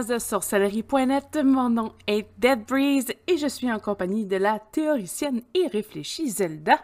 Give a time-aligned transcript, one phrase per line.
[0.00, 1.38] podcast de sorcellerie.net.
[1.44, 6.30] Mon nom est Dead Breeze et je suis en compagnie de la théoricienne et réfléchie
[6.30, 6.78] Zelda.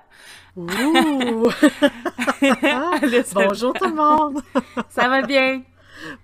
[0.57, 0.67] Ouh!
[3.35, 4.43] Bonjour tout le monde!
[4.91, 5.63] Ça va bien?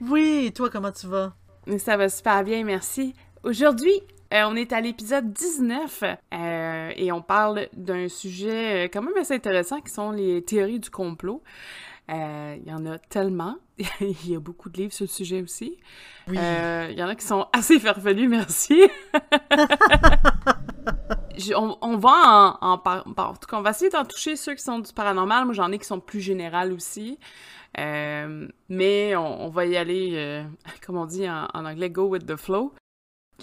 [0.00, 1.34] Oui, et toi, comment tu vas?
[1.78, 3.14] Ça va super bien, merci.
[3.42, 4.02] Aujourd'hui,
[4.34, 9.16] euh, on est à l'épisode 19 euh, et on parle d'un sujet euh, quand même
[9.18, 11.42] assez intéressant qui sont les théories du complot.
[12.10, 13.56] Euh, il y en a tellement.
[14.00, 15.78] il y a beaucoup de livres sur le sujet aussi.
[16.28, 16.36] Oui.
[16.38, 18.82] Euh, il y en a qui sont assez farfelus, merci.
[21.36, 24.36] Je- on, on va en, en par- en tout cas, on va essayer d'en toucher
[24.36, 25.44] ceux qui sont du paranormal.
[25.44, 27.18] Moi, j'en ai qui sont plus générales aussi.
[27.78, 30.44] Euh, mais on, on va y aller,
[30.86, 32.74] comme on dit en, en anglais, go with the flow.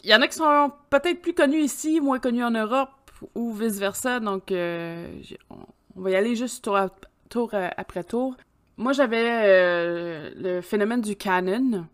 [0.03, 2.89] Il y en a qui sont peut-être plus connus ici, moins connus en Europe
[3.35, 4.19] ou vice-versa.
[4.19, 5.07] Donc, euh,
[5.49, 6.89] on, va y aller juste tour, à-
[7.29, 8.35] tour après tour.
[8.79, 11.85] Moi, j'avais euh, le phénomène du canon.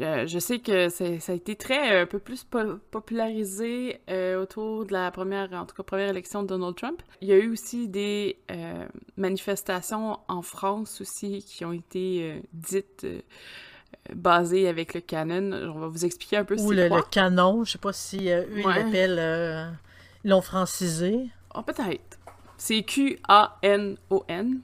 [0.00, 4.86] Euh, je sais que ça a été très un peu plus po- popularisé euh, autour
[4.86, 7.00] de la première, en tout cas première élection de Donald Trump.
[7.20, 13.06] Il y a eu aussi des euh, manifestations en France aussi qui ont été dites
[14.14, 15.52] basées avec le canon.
[15.76, 18.30] On va vous expliquer un peu Ou c'est le, le canon, je sais pas si
[18.30, 18.62] eux, Ouais.
[18.64, 19.78] ils l'appellent...
[20.24, 21.28] l'ont francisé.
[21.54, 22.18] Ah, peut-être.
[22.56, 24.60] C'est Q-A-N-O-N.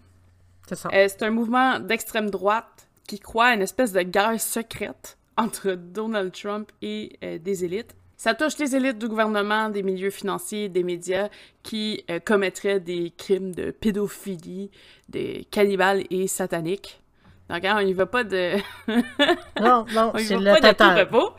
[0.74, 1.24] C'est.
[1.24, 6.32] Euh, un mouvement d'extrême droite qui croit à une espèce de guerre secrète entre Donald
[6.32, 7.94] Trump et euh, des élites.
[8.16, 11.28] Ça touche les élites du gouvernement, des milieux financiers, des médias
[11.62, 14.70] qui euh, commettraient des crimes de pédophilie,
[15.08, 17.00] de cannibales et sataniques.
[17.48, 18.56] Donc, hein, on y va pas de...
[19.60, 21.32] Non, non, c'est le pas de tout.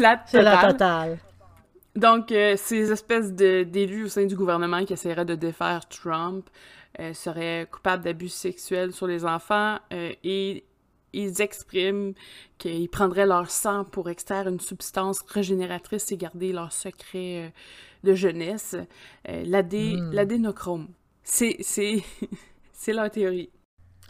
[0.00, 0.72] La C'est la totale.
[0.72, 1.18] totale.
[1.94, 6.48] Donc, euh, ces espèces d'élus au sein du gouvernement qui essaieraient de défaire Trump
[7.14, 10.64] seraient coupables d'abus sexuels sur les enfants euh, et
[11.12, 12.12] ils expriment
[12.58, 17.48] qu'ils prendraient leur sang pour extraire une substance régénératrice et garder leur secret euh,
[18.02, 18.74] de jeunesse,
[19.28, 20.12] euh, l'adé- Hmm.
[20.12, 20.88] l'adénochrome.
[21.22, 22.02] C'est
[22.92, 23.50] leur théorie.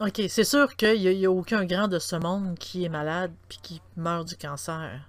[0.01, 3.33] OK, c'est sûr qu'il n'y a, a aucun grand de ce monde qui est malade
[3.49, 5.09] puis qui meurt du cancer.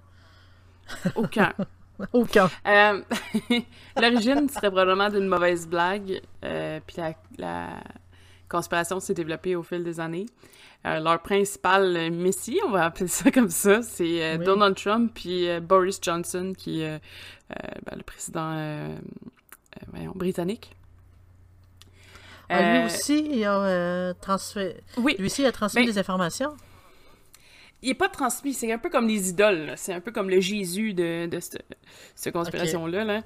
[1.16, 1.52] Aucun.
[2.12, 2.50] Aucun.
[2.66, 3.02] Euh,
[4.00, 7.68] L'origine serait probablement d'une mauvaise blague, euh, puis la, la
[8.48, 10.26] conspiration s'est développée au fil des années.
[10.84, 14.44] Euh, leur principal messie, on va appeler ça comme ça, c'est euh, Oui.
[14.44, 17.00] Donald Trump puis Boris Johnson, qui est
[17.48, 18.88] ben, le président
[19.92, 20.72] voyons, britannique.
[22.48, 24.76] Ah, lui aussi, il a transféré...
[24.98, 26.56] Oui, Lui aussi, il a transmis Ben- des informations?
[27.86, 30.40] Il est pas transmis, c'est un peu comme les idoles, c'est un peu comme le
[30.40, 31.62] Jésus de, de cette,
[32.16, 33.04] cette conspiration-là.
[33.04, 33.20] Là.
[33.20, 33.24] De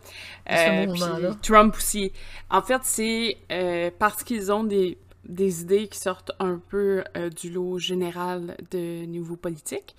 [0.50, 2.12] ce Euh, Trump aussi.
[2.50, 7.31] En fait, c'est euh, parce qu'ils ont des, des idées qui sortent un peu euh,
[7.31, 9.97] du lot général de niveau politique.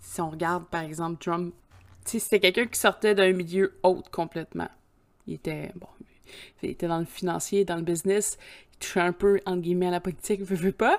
[0.00, 1.54] Si on regarde, par exemple, Trump,
[2.04, 4.68] c'était quelqu'un qui sortait d'un milieu autre complètement.
[5.26, 5.88] Il était, bon,
[6.62, 8.36] il était dans le financier, dans le business,
[8.84, 10.98] touchait un peu, entre guillemets, à la politique, veut, veut pas,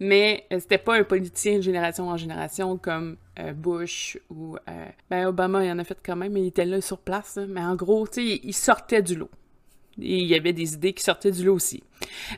[0.00, 4.56] mais euh, c'était pas un politicien de génération en génération comme euh, Bush ou...
[4.68, 7.38] euh, ben, Obama, il en a fait quand même, mais il était là sur place,
[7.48, 9.30] mais en gros, tu sais, il- sortait du lot.
[9.98, 11.82] Il y avait des idées qui sortaient du lot aussi.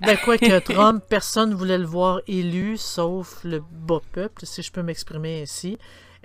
[0.06, 4.70] Ben quoi que Trump, personne voulait le voir élu, sauf le bas peuple, si je
[4.70, 5.76] peux m'exprimer ainsi.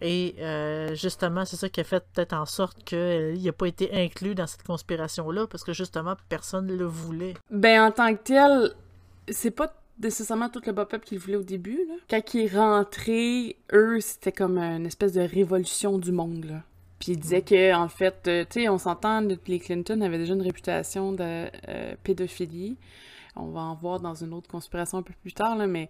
[0.03, 3.93] Et euh, justement, c'est ça qui a fait peut-être en sorte qu'il n'a pas été
[3.93, 7.33] inclus dans cette conspiration-là, parce que justement, personne ne le voulait.
[7.49, 8.75] Ben, en tant que tel,
[9.29, 11.95] c'est pas nécessairement tout le bas peuple qui le voulait au début, là.
[12.09, 16.61] Quand il est rentré, eux, c'était comme une espèce de révolution du monde.
[16.99, 20.33] Puis ils disaient que, en fait, euh, tu sais, on s'entend, les Clinton avaient déjà
[20.33, 22.75] une réputation de euh, pédophilie.
[23.37, 25.89] On va en voir dans une autre conspiration un peu plus tard, là, mais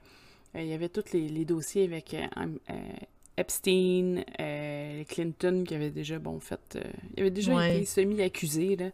[0.56, 2.26] euh, il y avait tous les, dossiers avec euh,
[2.70, 2.74] euh,
[3.38, 6.60] Epstein, euh, les Clinton qui avaient déjà, bon, fait...
[6.76, 6.82] euh,
[7.16, 7.78] ils avaient déjà Ouais.
[7.78, 8.86] été semi-accusés, là.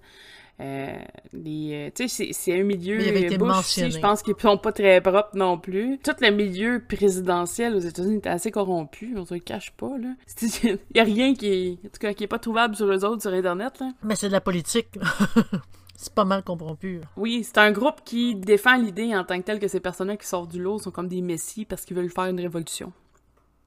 [0.62, 0.97] Euh,
[1.31, 3.00] les, euh, tu sais, c'est- un milieu.
[3.01, 5.97] Il avait je pense qu'ils sont pas très propres non plus.
[6.03, 10.15] Tout le milieu présidentiel aux États-Unis était assez corrompu, on se le cache pas, là.
[10.63, 13.06] Il y a rien qui est, en tout cas, qui est pas trouvable sur eux
[13.06, 13.91] autres sur Internet, là.
[14.03, 15.00] Mais c'est de la politique.
[15.95, 17.00] c'est pas mal corrompu.
[17.15, 20.27] Oui, c'est un groupe qui défend l'idée en tant que telle que ces personnes-là qui
[20.27, 22.91] sortent du lot sont comme des messies parce qu'ils veulent faire une révolution.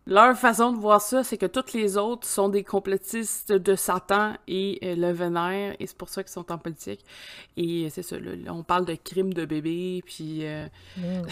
[0.06, 4.34] Leur façon de voir ça, c'est que toutes les autres sont des complotistes de Satan
[4.48, 7.04] et euh, le vénère, et c'est pour ça qu'ils sont en politique.
[7.56, 10.66] Et euh, c'est ça, là, on parle de crimes de bébés, puis euh,
[10.96, 11.22] Mm.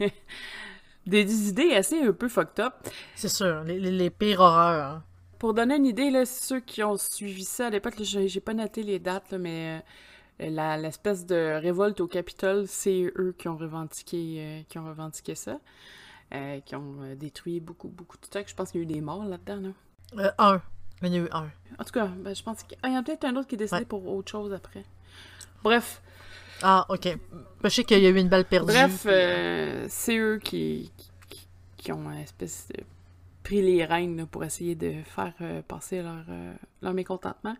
[1.06, 2.74] des, des idées assez un peu fucked up.
[3.14, 4.86] C'est sûr, les, pires horreurs.
[4.96, 5.04] hein.
[5.38, 8.82] Pour donner une idée, là, ceux qui ont suivi ça à l'époque, j'ai pas noté
[8.82, 9.82] les dates, là, mais
[10.38, 15.58] la- l'espèce de révolte au Capitole, c'est eux qui ont revendiqué, qui ont revendiqué ça,
[16.34, 18.44] euh, qui ont euh, détruit beaucoup, beaucoup de stock.
[18.48, 19.72] Je pense qu'il y a eu des morts là-dedans.
[20.14, 20.24] Là.
[20.24, 20.62] Euh, un.
[21.02, 21.50] Il y en a eu un.
[21.78, 23.54] En tout cas, ben, je pense qu'il ah, y en a peut-être un autre qui
[23.54, 23.86] est décédé Ouais.
[23.86, 24.84] pour autre chose après.
[25.62, 26.02] Bref,
[26.62, 27.04] Ah, ok.
[27.04, 27.18] Ben,
[27.64, 28.72] je sais qu'il y a eu une balle perdue.
[28.72, 30.92] bref, euh, c'est eux qui,
[31.30, 31.46] qui,
[31.78, 32.82] qui ont une espèce de
[33.42, 37.56] pris les rênes là, pour essayer de faire euh, passer leur, euh, leur mécontentement.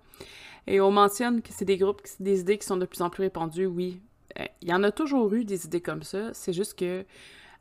[0.67, 3.22] Et on mentionne que c'est des groupes, des idées qui sont de plus en plus
[3.22, 4.00] répandues, oui.
[4.38, 7.06] Euh, Il y en a toujours eu des idées comme ça, c'est juste que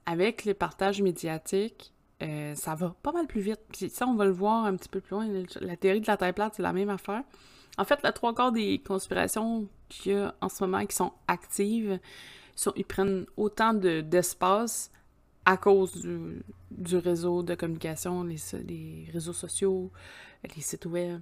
[0.10, 3.60] avec les partages médiatiques, euh, ça va pas mal plus vite.
[3.92, 5.28] Ça, on va le voir un petit peu plus loin.
[5.62, 7.22] La théorie de la Terre plate, c'est la même affaire.
[7.78, 11.14] En fait, la trois quarts des conspirations qu'il y a en ce moment qui sont
[11.28, 12.00] actives,
[12.76, 14.92] ils prennent autant de- d'espace
[15.46, 19.92] à cause du, réseau de communication, les, réseaux sociaux,
[20.56, 21.22] les sites web,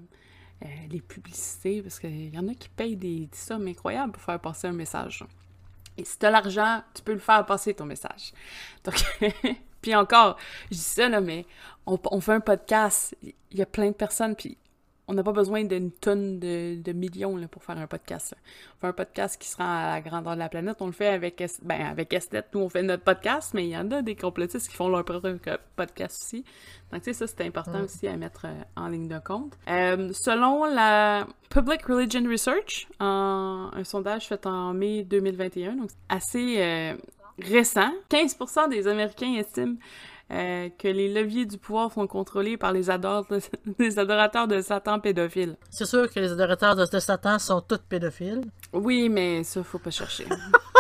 [0.64, 4.40] euh, les publicités, parce qu'il y en a qui payent des sommes incroyables pour faire
[4.40, 5.26] passer un message.
[5.98, 8.34] Et si t'as l'argent, tu peux le faire passer ton message.
[8.84, 8.96] Donc,
[9.82, 10.38] puis encore,
[10.72, 11.46] je dis ça, là, mais
[11.86, 14.58] on, fait un podcast, il y a plein de personnes, puis
[15.08, 18.36] on n'a pas besoin d'une tonne de, millions là, pour faire un podcast.
[18.76, 20.78] On fait un podcast qui sera à la grandeur de la planète.
[20.82, 22.48] On le fait avec, ben, avec Esthète.
[22.54, 25.06] Nous, on fait notre podcast, mais il y en a des complotistes qui font leur
[25.06, 25.30] propre
[25.78, 26.44] podcast aussi.
[26.92, 27.84] Donc, tu sais, ça, c'est important Mm.
[27.86, 29.54] aussi à mettre euh, en ligne de compte.
[29.70, 36.56] Euh, selon la Public Religion Research, en- un sondage fait en mai 2021, donc assez
[36.58, 36.96] euh,
[37.40, 39.76] récent, 15% des Américains estiment
[40.30, 43.26] euh, que les leviers du pouvoir sont contrôlés par les, ador-
[43.80, 45.56] les adorateurs de Satan pédophiles.
[45.70, 48.42] C'est sûr que les adorateurs de, de Satan sont tous pédophiles.
[48.74, 50.26] Oui, mais ça, faut pas chercher.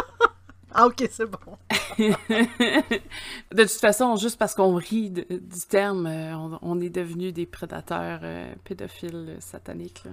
[0.79, 1.57] Ah, ok, c'est bon.
[1.99, 7.31] de toute façon, juste parce qu'on rit de- du terme, euh, on, on est devenu
[7.31, 10.03] des prédateurs euh, pédophiles euh, sataniques.
[10.05, 10.11] là.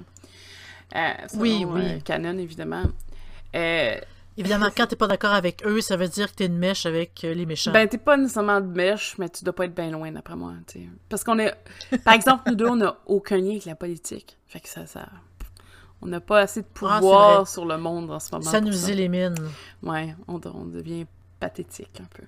[0.97, 2.03] Euh, selon, Oui, oui.
[2.03, 2.85] Canon, évidemment.
[4.37, 7.21] Évidemment, quand t'es pas d'accord avec eux, ça veut dire que t'es une mèche avec
[7.23, 7.71] les méchants.
[7.73, 10.55] ben, t'es pas nécessairement de mèche, mais tu dois pas être bien loin, d'après moi.
[11.09, 11.55] Parce qu'on est.
[12.05, 14.37] Par exemple, nous deux, on n'a aucun lien avec la politique.
[14.49, 14.87] Fait que ça.
[14.87, 15.09] ça...
[16.05, 18.45] On n'a pas assez de Ah, pouvoir sur le monde en ce moment.
[18.51, 19.35] ça nous élimine.
[19.83, 21.07] Ouais, on, de- on devient
[21.41, 22.23] pathétique un peu.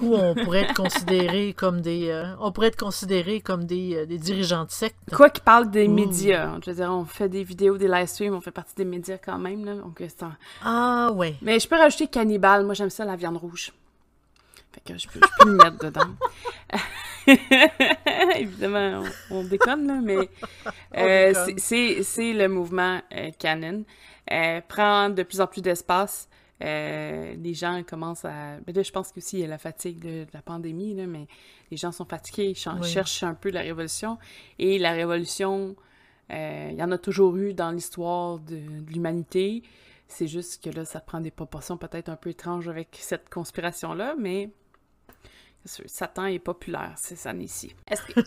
[0.00, 2.08] Ou on pourrait être considéré comme des.
[2.08, 4.96] euh, on pourrait être considéré comme des, euh, des dirigeants de secte.
[5.14, 5.92] Quoi qu'il parle des Ouh.
[5.92, 8.84] médias, je veux dire, on fait des vidéos, des live streams, on fait partie des
[8.86, 9.74] médias quand même, là.
[9.74, 11.34] Donc, c'est un- Ah, ouais.
[11.42, 13.72] Mais je peux rajouter cannibale, moi j'aime ça, la viande rouge.
[14.74, 16.10] Fait que je peux, je peux le mettre dedans.
[18.36, 20.28] Évidemment, on, on déconne, là, mais
[20.96, 23.84] euh, c'est- le mouvement euh, Canon.
[24.32, 26.28] Euh, prend de plus en plus d'espace.
[26.62, 28.56] Euh, les gens commencent à...
[28.66, 31.06] Ben là, je pense qu'aussi il y a la fatigue de, de la pandémie, là,
[31.06, 31.26] mais
[31.70, 32.88] les gens sont fatigués, ils Oui.
[32.88, 34.16] cherchent un peu la révolution.
[34.58, 35.76] Et la révolution,
[36.30, 39.62] il y en a toujours eu dans l'histoire de, de l'humanité.
[40.08, 44.14] C'est juste que là, ça prend des proportions peut-être un peu étranges avec cette conspiration-là,
[44.18, 44.48] mais
[45.64, 47.74] Satan est populaire ces années-ci.
[47.86, 48.20] Que...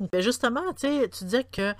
[0.12, 1.74] Ben justement, tu disais que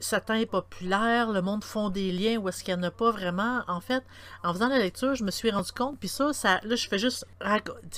[0.00, 3.10] Satan est populaire, le monde font des liens où est-ce qu'il n'y en a pas
[3.10, 3.62] vraiment.
[3.68, 4.02] En fait,
[4.42, 6.98] en faisant la lecture, je me suis rendu compte, puis ça, ça, là, je fais
[6.98, 7.26] juste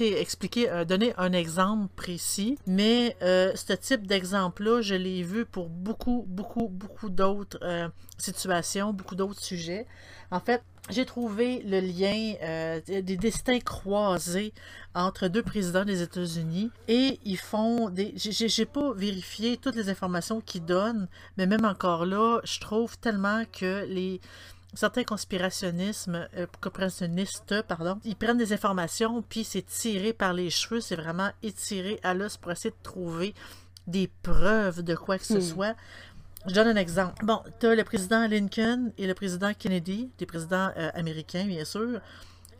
[0.00, 5.68] expliquer, euh, donner un exemple précis, mais euh, ce type d'exemple-là, je l'ai vu pour
[5.68, 9.86] beaucoup, beaucoup, beaucoup d'autres euh, situations, beaucoup d'autres sujets.
[10.30, 14.52] En fait, j'ai trouvé le lien euh, des destins croisés
[14.94, 18.12] entre deux présidents des États-Unis et ils font des.
[18.16, 23.42] j'ai- pas vérifié toutes les informations qu'ils donnent, mais même encore là, je trouve tellement
[23.52, 24.20] que les
[24.74, 30.80] certains conspirationnismes, euh, conspirationnistes, pardon, ils prennent des informations puis c'est tiré par les cheveux,
[30.80, 33.34] c'est vraiment étiré à l'os pour essayer de trouver
[33.86, 35.40] des preuves de quoi que ce Hmm.
[35.40, 35.76] soit.
[36.48, 37.24] Je donne un exemple.
[37.24, 41.64] Bon, tu as le président Lincoln et le président Kennedy, des présidents euh, américains, bien
[41.64, 42.00] sûr.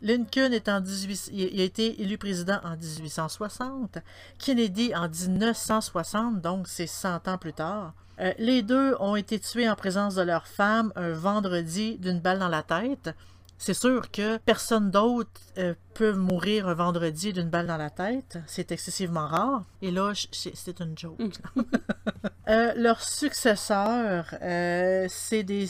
[0.01, 1.29] Lincoln est en 18...
[1.31, 3.99] il il a été élu président en 1860.
[4.39, 7.93] Kennedy en 1960, donc c'est 100 ans plus tard.
[8.19, 12.39] Euh, les deux ont été tués en présence de leur femme un vendredi d'une balle
[12.39, 13.15] dans la tête.
[13.57, 18.37] C'est sûr que personne d'autre euh, peut mourir un vendredi d'une balle dans la tête.
[18.45, 19.63] C'est excessivement rare.
[19.81, 21.19] Et là, c'est une joke.
[22.49, 25.67] Euh, leurs successeurs, euh, c'est des,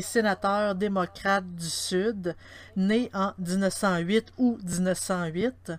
[0.00, 2.36] sénateurs démocrates du Sud,
[2.76, 5.72] nés en 1908 ou 1908.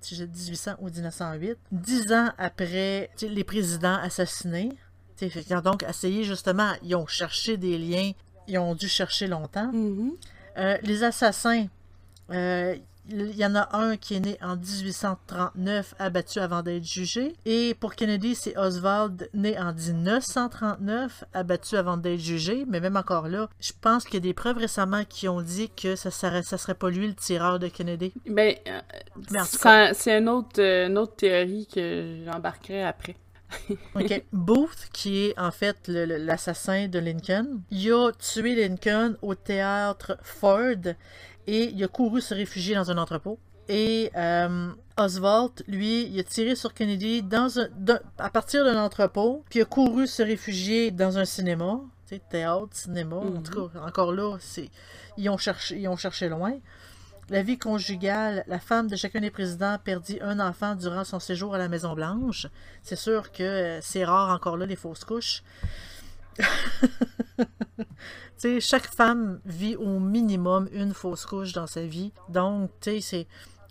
[0.00, 1.58] Si j'ai 1800 ou 1908.
[1.72, 4.70] Dix ans après les présidents assassinés.
[5.16, 8.12] Qu'ils ont donc essayé justement, ils ont cherché des liens,
[8.48, 9.70] ils ont dû chercher longtemps.
[9.74, 10.12] Mhm.
[10.58, 11.66] Euh, les assassins,
[12.30, 12.76] euh,
[13.08, 17.34] il y en a un qui est né en 1839, abattu avant d'être jugé.
[17.44, 22.64] Et pour Kennedy, c'est Oswald, né en 1939, abattu avant d'être jugé.
[22.68, 25.70] Mais même encore là, je pense qu'il y a des preuves récemment qui ont dit
[25.70, 28.12] que ça serait, ça serait pas lui le tireur de Kennedy.
[28.26, 28.54] Ben,
[29.94, 33.16] c'est une autre, euh, une autre théorie que j'embarquerai après.
[33.94, 34.24] OK.
[34.32, 40.94] Booth, qui est en fait l'assassin de Lincoln, il a tué Lincoln au théâtre Ford
[41.46, 43.38] et il a couru se réfugier dans un entrepôt.
[43.68, 47.68] Et euh, Oswald, lui, il a tiré sur Kennedy dans un,
[48.18, 52.22] à partir d'un entrepôt, puis il a couru se réfugier dans un cinéma, tu sais,
[52.28, 53.70] théâtre, cinéma, en tout mhm.
[53.70, 54.68] cas, encore là, c'est,
[55.16, 56.54] ils, ont cherché, ils ont cherché loin.
[57.30, 61.54] La vie conjugale, la femme de chacun des présidents perdit un enfant durant son séjour
[61.54, 62.48] à la Maison-Blanche.
[62.82, 65.42] C'est sûr que euh, c'est rare encore là les fausses couches.
[68.60, 72.12] chaque femme vit au minimum une fausse couche dans sa vie.
[72.28, 73.26] Donc, c'est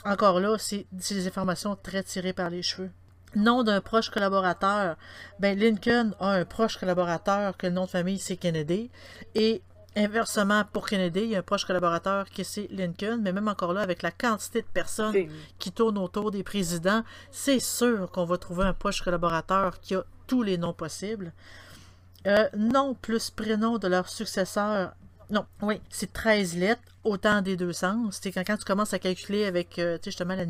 [0.06, 2.90] encore là, c'est des informations très tirées par les cheveux.
[3.36, 4.98] Nom d'un proche collaborateur.
[5.40, 8.90] Ben, Lincoln a un proche collaborateur que le nom de famille c'est Kennedy.
[9.36, 9.62] Et
[9.96, 13.20] inversement, pour Kennedy, il y a un proche collaborateur qui c'est Lincoln.
[13.22, 15.28] Mais même encore là, avec la quantité de personnes
[15.60, 20.04] qui tournent autour des présidents, c'est sûr qu'on va trouver un proche collaborateur qui a
[20.28, 21.34] tous les noms possibles.
[22.28, 24.94] Euh, nom plus prénom de leur successeur
[25.32, 28.20] non, oui, c'est 13 lettres, autant des deux sens.
[28.22, 30.46] C'est quand, quand tu commences à calculer avec, euh, tu sais, justement, la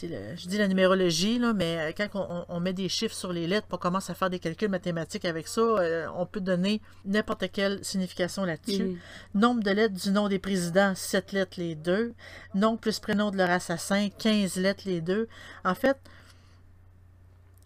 [0.00, 3.66] je dis la numérologie, là, mais euh, quand on, met des chiffres sur les lettres,
[3.70, 7.84] on commence à faire des calculs mathématiques avec ça, euh, on peut donner n'importe quelle
[7.84, 9.00] signification là-dessus.
[9.34, 12.14] Nombre de lettres du nom des présidents, 7 lettres les deux.
[12.54, 15.28] Nom plus prénom de leur assassin, 15 lettres les deux.
[15.64, 15.98] En fait,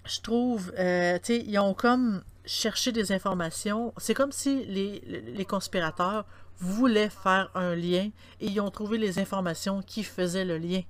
[0.04, 3.92] je trouve, tu sais, ils ont comme chercher des informations.
[3.98, 6.24] C'est comme si les, les, conspirateurs
[6.58, 10.82] voulaient faire un lien et ils ont trouvé les informations qui faisaient le lien.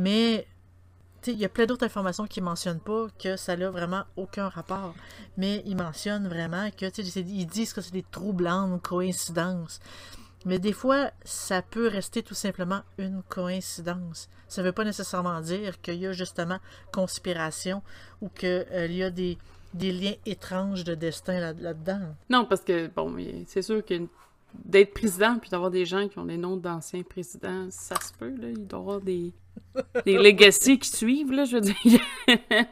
[0.00, 0.46] Mais
[1.26, 4.48] il y a plein d'autres informations qui ne mentionnent pas que ça n'a vraiment aucun
[4.48, 4.94] rapport.
[5.36, 6.86] Mais ils mentionnent vraiment que
[7.20, 9.78] ils disent que c'est des troublantes coïncidences.
[10.46, 14.30] Mais des fois, ça peut rester tout simplement une coïncidence.
[14.48, 16.58] Ça ne veut pas nécessairement dire qu'il y a justement
[16.92, 17.82] conspiration
[18.22, 19.36] ou qu'il euh, y a des,
[19.74, 22.00] liens étranges de destin là-dedans.
[22.30, 23.14] non, parce que, bon,
[23.46, 24.06] c'est sûr que
[24.54, 28.34] d'être président puis d'avoir des gens qui ont les noms d'anciens présidents, ça se peut,
[28.40, 28.48] là.
[28.48, 29.32] Il doit y avoir des,
[30.04, 32.00] des legacy qui suivent, là, je veux dire.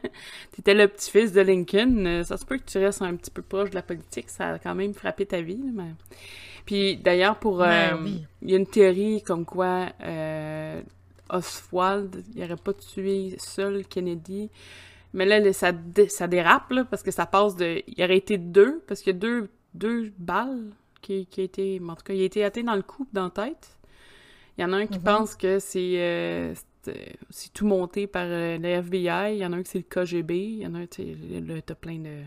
[0.52, 3.42] T'étais le petit-fils de Lincoln, euh, ça se peut que tu restes un petit peu
[3.42, 5.95] proche de la politique, ça a quand même frappé ta vie, mais...
[6.66, 7.59] Puis d'ailleurs, pour...
[7.59, 8.09] Ben euh,
[8.42, 10.83] il y a une théorie comme quoi euh,
[11.30, 14.50] Oswald, il n'aurait pas tué seul Kennedy,
[15.14, 15.73] mais là, ça,
[16.09, 17.83] ça dérape, là, parce que ça passe de...
[17.87, 21.80] Il aurait été deux, parce qu'il y a deux, deux balles qui, qui a été...
[21.87, 23.78] En tout cas, il a été atteint dans le cou, dans la tête.
[24.59, 25.04] Il y en a un qui mhm.
[25.04, 25.95] pense que c'est...
[25.97, 26.54] Euh,
[27.30, 29.35] c'est tout monté par euh, le FBI.
[29.35, 30.35] Il y en a un qui c'est le KGB.
[30.35, 32.25] Il y en a un, tu sais, t'as plein de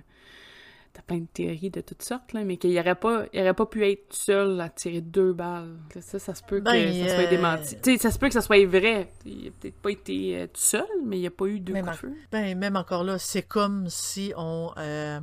[0.94, 3.66] t'as plein de théories de toutes sortes, là, mais qu'il n'aurait pas, il aurait pas
[3.66, 5.78] pu être seul à tirer deux balles.
[6.02, 7.78] Ça, ça se peut que ben, ça soit démenti.
[7.82, 9.10] Sais, ça se peut que ça soit vrai.
[9.26, 11.74] Il n'a peut-être pas été euh, tout seul, mais il n'y a pas eu deux
[11.74, 12.14] même coups de feu.
[12.32, 14.72] Ben, même encore là, c'est comme si on...
[14.78, 15.20] Euh,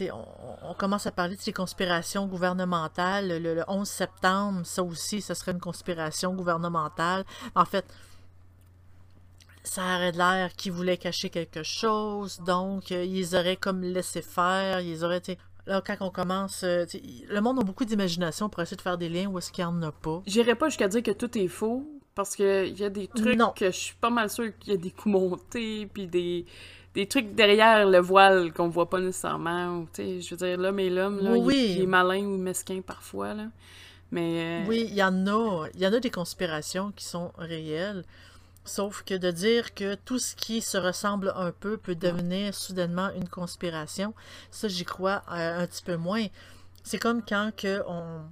[0.00, 0.24] on,
[0.70, 3.28] on, commence à parler de ces conspirations gouvernementales.
[3.28, 7.24] Le, le, 11 septembre, ça aussi, ce serait une conspiration gouvernementale.
[7.54, 7.84] En fait,
[9.64, 14.80] ça aurait l'air qu'ils voulaient cacher quelque chose, donc euh, ils auraient comme laissé faire,
[14.80, 15.22] ils auraient,
[15.66, 16.84] Là, quand on commence, euh,
[17.30, 19.70] le monde a beaucoup d'imagination pour essayer de faire des liens où est-ce qu'il n'y
[19.70, 20.22] en a pas.
[20.26, 23.66] J'irais pas jusqu'à dire que tout est faux, parce qu'il y a des trucs que
[23.66, 26.44] je suis pas mal sûr qu'il y a des coups montés, puis des,
[26.94, 29.86] des trucs derrière le voile qu'on voit pas nécessairement.
[29.96, 33.46] je veux dire, l'homme est l'homme, il, est malin ou mesquin parfois, là.
[34.10, 34.62] Mais...
[34.62, 35.66] Euh, oui, il y en a.
[35.74, 38.04] Il y en a des conspirations qui sont réelles.
[38.64, 43.10] Sauf que de dire que tout ce qui se ressemble un peu peut devenir soudainement
[43.14, 44.14] une conspiration,
[44.50, 46.26] ça j'y crois euh, un petit peu moins.
[46.82, 48.22] C'est comme quand que on,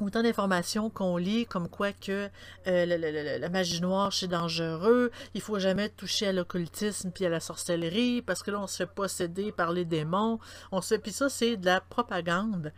[0.00, 2.28] autant d'informations qu'on lit, comme quoi que
[2.66, 7.40] euh, la magie noire, c'est dangereux, il faut jamais toucher à l'occultisme puis à la
[7.40, 10.38] sorcellerie, parce que là, on se fait posséder par les démons.
[10.72, 12.72] On se Puis ça, c'est de la propagande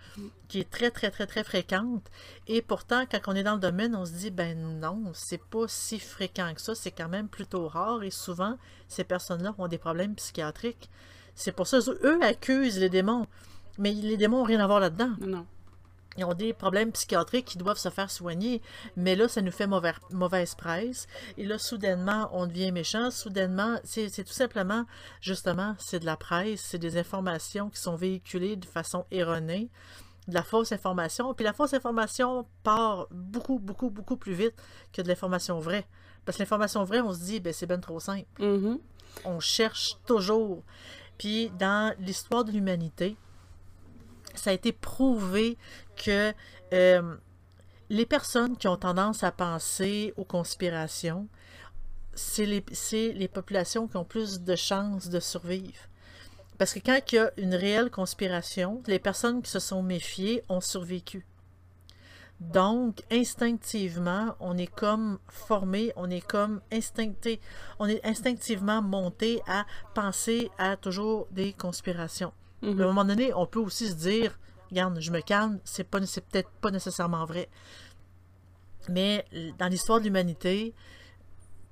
[0.48, 2.04] qui est très, très, très, très fréquente.
[2.46, 5.66] Et pourtant, quand on est dans le domaine, on se dit, ben non, c'est pas
[5.68, 8.58] si fréquent que ça, c'est quand même plutôt rare, et souvent,
[8.88, 10.90] ces personnes-là ont des problèmes psychiatriques.
[11.34, 13.26] C'est pour ça, eux accusent les démons.
[13.78, 15.12] Mais les démons n'ont rien à voir là-dedans.
[15.20, 15.46] Non
[16.16, 18.60] ils ont des problèmes psychiatriques qui doivent se faire soigner.
[18.96, 21.06] Mais là, ça nous fait mauvaise, presse.
[21.38, 23.10] Et là, soudainement, on devient méchant.
[23.10, 24.86] Soudainement, c'est tout simplement,
[25.20, 29.70] justement, c'est de la presse, c'est des informations qui sont véhiculées de façon erronée,
[30.26, 31.32] de la fausse information.
[31.32, 34.54] Puis la fausse information part beaucoup, beaucoup, beaucoup plus vite
[34.92, 35.86] que de l'information vraie.
[36.24, 38.26] Parce que l'information vraie, on se dit, ben, c'est bien trop simple.
[38.40, 38.78] Mm-hmm.
[39.24, 40.64] On cherche toujours.
[41.18, 43.16] Puis dans l'histoire de l'humanité,
[44.40, 45.56] ça a été prouvé
[45.96, 46.32] que
[46.72, 47.16] euh,
[47.88, 51.28] les personnes qui ont tendance à penser aux conspirations
[52.14, 52.64] c'est les,
[53.12, 55.88] les populations qui ont plus de chances de survivre.
[56.58, 60.42] Parce que quand il y a une réelle conspiration, les personnes qui se sont méfiées
[60.48, 61.24] ont survécu.
[62.40, 67.40] Donc, instinctivement, on est comme formé, on est comme instincté,
[67.78, 72.32] on est instinctivement monté à penser à toujours des conspirations.
[72.62, 72.74] Mhm.
[72.74, 74.38] Mais à un moment donné, on peut aussi se dire,
[74.70, 77.48] regarde, je me calme, c'est pas, c'est peut-être pas nécessairement vrai.
[78.88, 79.24] Mais
[79.58, 80.74] dans l'histoire de l'humanité,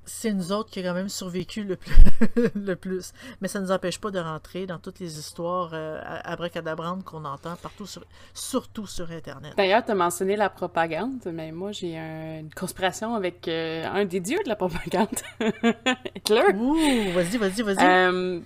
[0.04, 1.94] c'est nous autres qui avons quand même survécu le plus,
[2.54, 3.12] le plus.
[3.40, 7.24] Mais ça ne nous empêche pas de rentrer dans toutes les histoires euh, abracadabrantes qu'on
[7.26, 9.52] entend partout, sur, surtout sur Internet.
[9.56, 14.04] D'ailleurs, tu as mentionné la propagande, mais moi, j'ai un- une conspiration avec euh, un
[14.06, 15.08] des dieux de la propagande,
[16.16, 16.54] Hitler.
[16.56, 17.76] Ouh, vas-y, vas-y, vas-y.
[17.84, 18.40] Euh,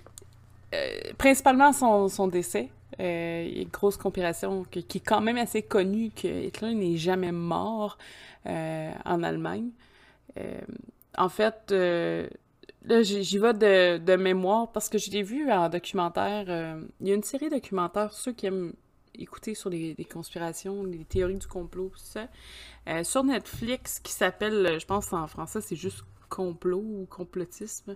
[0.73, 2.69] euh, principalement son, son décès.
[2.99, 7.97] Euh, une grosse conspiration qui est quand même assez connue que Hitler n'est jamais mort
[8.45, 9.69] euh, en Allemagne.
[11.17, 16.45] En fait, là, j'y vais de, mémoire parce que je l'ai vu en documentaire.
[17.01, 18.73] il y a une série documentaire, ceux qui aiment
[19.15, 22.27] écouter sur les, conspirations, les théories du complot, tout ça,
[23.03, 27.95] sur Netflix qui s'appelle, je pense en français, c'est juste complot ou complotisme.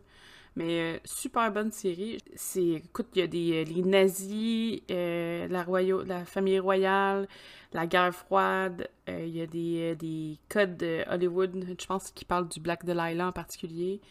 [0.57, 2.17] Mais euh, super bonne série.
[2.35, 7.27] C'est, écoute, il y a des euh, les nazis, euh, la, famille royale,
[7.73, 8.89] la guerre froide.
[9.07, 13.27] il y a des, des codes de Hollywood, je pense, qui parlent du Black Delilah
[13.27, 14.01] en particulier.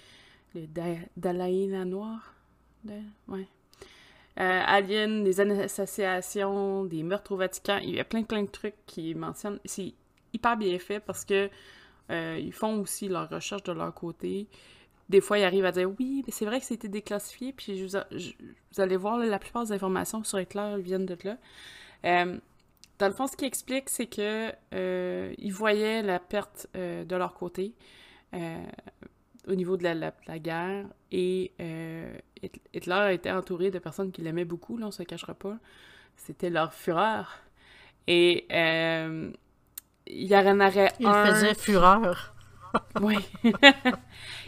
[0.54, 2.32] Le Da- Dalaïla noir.
[4.36, 7.78] Alien, les associations, des meurtres au Vatican.
[7.82, 9.58] Il y a plein, plein de trucs qui mentionnent.
[9.64, 9.94] C'est
[10.32, 11.50] hyper bien fait parce que
[12.08, 14.46] ils font aussi leurs recherches de leur côté.
[15.08, 17.52] Des fois, ils arrivent à dire oui, mais c'est vrai que c'était déclassifié.
[17.52, 18.32] Puis je vous, a- je-
[18.72, 21.36] vous allez voir, là, la plupart des informations sur Hitler viennent de là.
[22.04, 22.38] Euh,
[22.98, 27.16] dans le fond, ce qui explique, c'est que euh, ils voyaient la perte euh, de
[27.16, 27.74] leur côté
[29.48, 30.86] au niveau de la, la- la guerre.
[31.12, 31.52] Et
[32.42, 35.56] Hit- Hitler était entouré de personnes qui l'aimaient beaucoup, là, on se le cachera pas.
[36.16, 37.38] C'était leur fureur.
[38.08, 38.46] Et
[40.08, 41.26] il y en aurait Il un...
[41.26, 42.34] faisait fureur.
[43.00, 43.16] Oui.
[43.44, 43.52] Il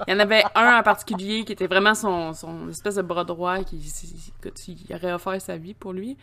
[0.09, 3.63] y en avait un en particulier qui était vraiment son, son espèce de bras droit
[3.65, 3.79] qui,
[4.55, 6.17] qui- aurait offert sa vie pour lui.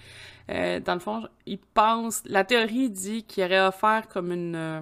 [0.49, 4.81] Euh, dans le fond, il pense, la théorie dit qu'il aurait offert comme une, euh,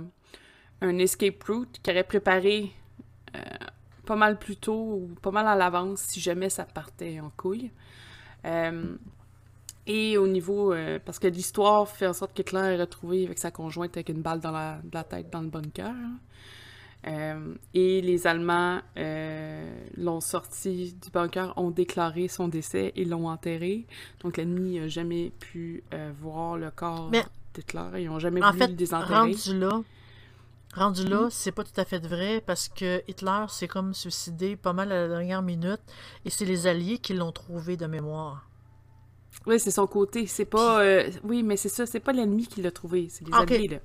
[0.82, 2.72] un escape route, qu'il aurait préparé
[3.36, 3.40] euh,
[4.06, 7.72] pas mal plus tôt ou pas mal à l'avance si jamais ça partait en couille.
[9.86, 10.74] Et au niveau,
[11.06, 14.40] parce que l'histoire fait en sorte qu'Hitler est retrouvé avec sa conjointe avec une balle
[14.40, 15.88] dans la, la tête dans le bunker.
[15.90, 16.20] hein.
[17.06, 23.28] Euh, et les Allemands euh, l'ont sorti du bunker, ont déclaré son décès et l'ont
[23.28, 23.86] enterré.
[24.22, 27.12] Donc l'ennemi n'a jamais pu euh, voir le corps
[27.54, 28.02] d'Hitler.
[28.04, 29.14] Ils n'ont jamais voulu fait, le désenterrer.
[29.16, 29.82] rendu là,
[30.76, 31.10] rendu Mm.
[31.10, 34.92] là, c'est pas tout à fait vrai parce que Hitler s'est comme suicidé pas mal
[34.92, 35.82] à la dernière minute
[36.24, 38.48] et c'est les Alliés qui l'ont trouvé de mémoire.
[39.46, 40.26] Oui, c'est son côté.
[40.28, 40.82] C'est pas.
[41.24, 43.52] oui, mais c'est ça, c'est pas l'ennemi qui l'a trouvé, c'est les Ok.
[43.52, 43.78] alliés, là.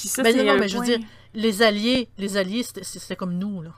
[0.00, 0.98] Puis ça, Ben c'est non, non, mais je veux dire,
[1.34, 3.70] les Alliés, les Alliés, c'était- c'était comme nous, là.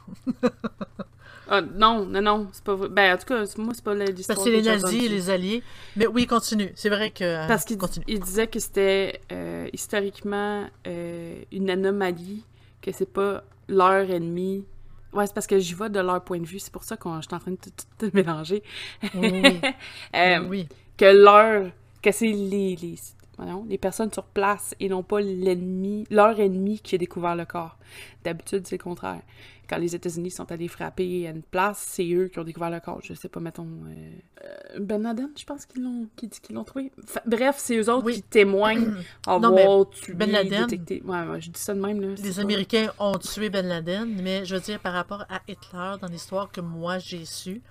[1.52, 2.88] Ah, non, non, non, c'est pas vrai.
[2.88, 5.30] Ben, en tout cas, moi, c'est pas l'histoire Parce que c'est les nazis et les
[5.30, 5.62] Alliés.
[5.96, 6.70] Mais oui, continue.
[6.76, 7.24] C'est vrai que.
[7.24, 8.04] euh, Parce qu'il continue.
[8.06, 12.44] il disait que c'était euh, historiquement euh, une anomalie,
[12.80, 14.64] que c'est pas leur ennemi.
[15.12, 16.60] Ouais, c'est parce que j'y vais de leur point de vue.
[16.60, 18.62] C'est pour ça que je suis en train de tout, tout- tout mélanger.
[19.16, 19.42] Oui,
[20.14, 20.68] Euh, oui.
[20.96, 21.72] Que leur.
[22.00, 22.94] Que c'est les, les,
[23.40, 27.44] voyons, les personnes sur place et non pas l'ennemi, leur ennemi qui a découvert le
[27.44, 27.76] corps.
[28.24, 29.22] D'habitude, c'est le contraire.
[29.68, 32.80] Quand les États-Unis sont allés frapper à une place, c'est eux qui ont découvert le
[32.80, 32.98] corps.
[33.04, 33.68] Je sais pas, mettons.
[33.86, 34.10] euh,
[34.44, 36.90] euh, ben Laden, je pense qu'ils l'ont qu'ils l'ont trouvé.
[37.24, 38.14] Bref, c'est eux autres Oui.
[38.14, 38.94] qui témoignent
[39.28, 41.02] avoir Non, tué, Ben Laden- détecté.
[41.06, 42.00] Ouais, ouais, je dis ça de même.
[42.00, 45.40] Là, Les pas- Américains ont tué Ben Laden, mais je veux dire, par rapport à
[45.46, 47.62] Hitler, dans l'histoire que moi j'ai su,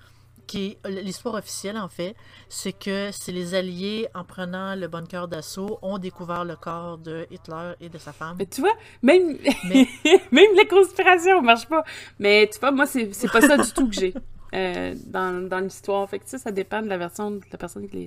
[0.49, 2.15] qui est l'histoire officielle en fait,
[2.49, 7.27] c'est que c'est les Alliés, en prenant le bunker d'assaut, ont découvert le corps de
[7.29, 8.35] Hitler et de sa femme.
[8.39, 9.88] Mais tu vois, même, Mais-
[10.31, 11.83] même les conspirations marchent pas.
[12.17, 14.13] Mais tu vois, moi, c'est c'est pas ça du tout que j'ai
[14.55, 16.09] euh, dans, dans l'histoire.
[16.09, 17.97] Fait que ça, ça dépend de la version de la personne qui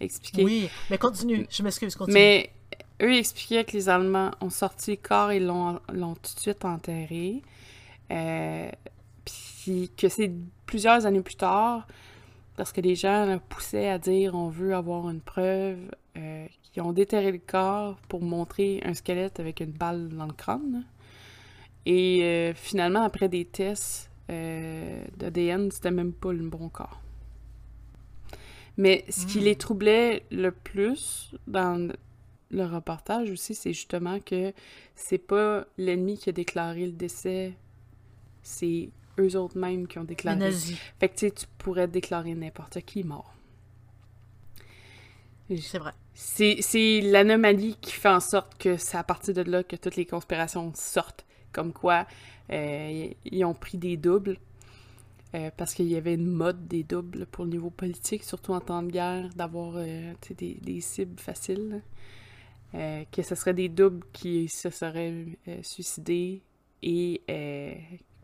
[0.00, 0.42] l'a expliqué.
[0.42, 2.14] Oui, mais continue, je m'excuse, continue.
[2.14, 2.50] Mais
[3.02, 6.40] eux ils expliquaient que les Allemands ont sorti le corps et l'ont l'ont tout de
[6.40, 7.40] suite enterré.
[8.10, 8.68] Euh,
[9.24, 10.32] puis que c'est
[10.66, 11.86] plusieurs années plus tard,
[12.56, 15.78] parce que les gens là, poussaient à dire on veut avoir une preuve,
[16.16, 20.32] euh, qu'ils ont déterré le corps pour montrer un squelette avec une balle dans le
[20.32, 20.84] crâne.
[21.86, 27.00] Et euh, finalement, après des tests euh, d'ADN, c'était même pas le bon corps.
[28.76, 29.42] Mais ce qui Mm.
[29.42, 31.92] les troublait le plus dans
[32.50, 34.52] le reportage aussi, c'est justement que
[34.94, 37.54] c'est pas l'ennemi qui a déclaré le décès,
[38.42, 40.36] c'est eux autres mêmes qui ont Les déclaré.
[40.36, 40.78] nazis.
[41.00, 43.34] Fait que tu tu pourrais déclarer n'importe qui mort.
[45.60, 45.92] C'est vrai.
[46.14, 50.06] C'est l'anomalie qui fait en sorte que c'est à partir de là que toutes les
[50.06, 51.24] conspirations sortent.
[51.52, 52.06] Comme quoi,
[52.50, 54.38] euh, ils ont pris des doubles.
[55.34, 58.60] euh, parce qu'il y avait une mode des doubles pour le niveau politique, surtout en
[58.60, 61.82] temps de guerre, d'avoir euh, des, des cibles faciles.
[62.72, 65.26] que ce serait des doubles qui se seraient
[65.62, 66.42] suicidés
[66.82, 67.22] et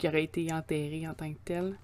[0.01, 1.79] qui auraient été enterrés en tant que tels.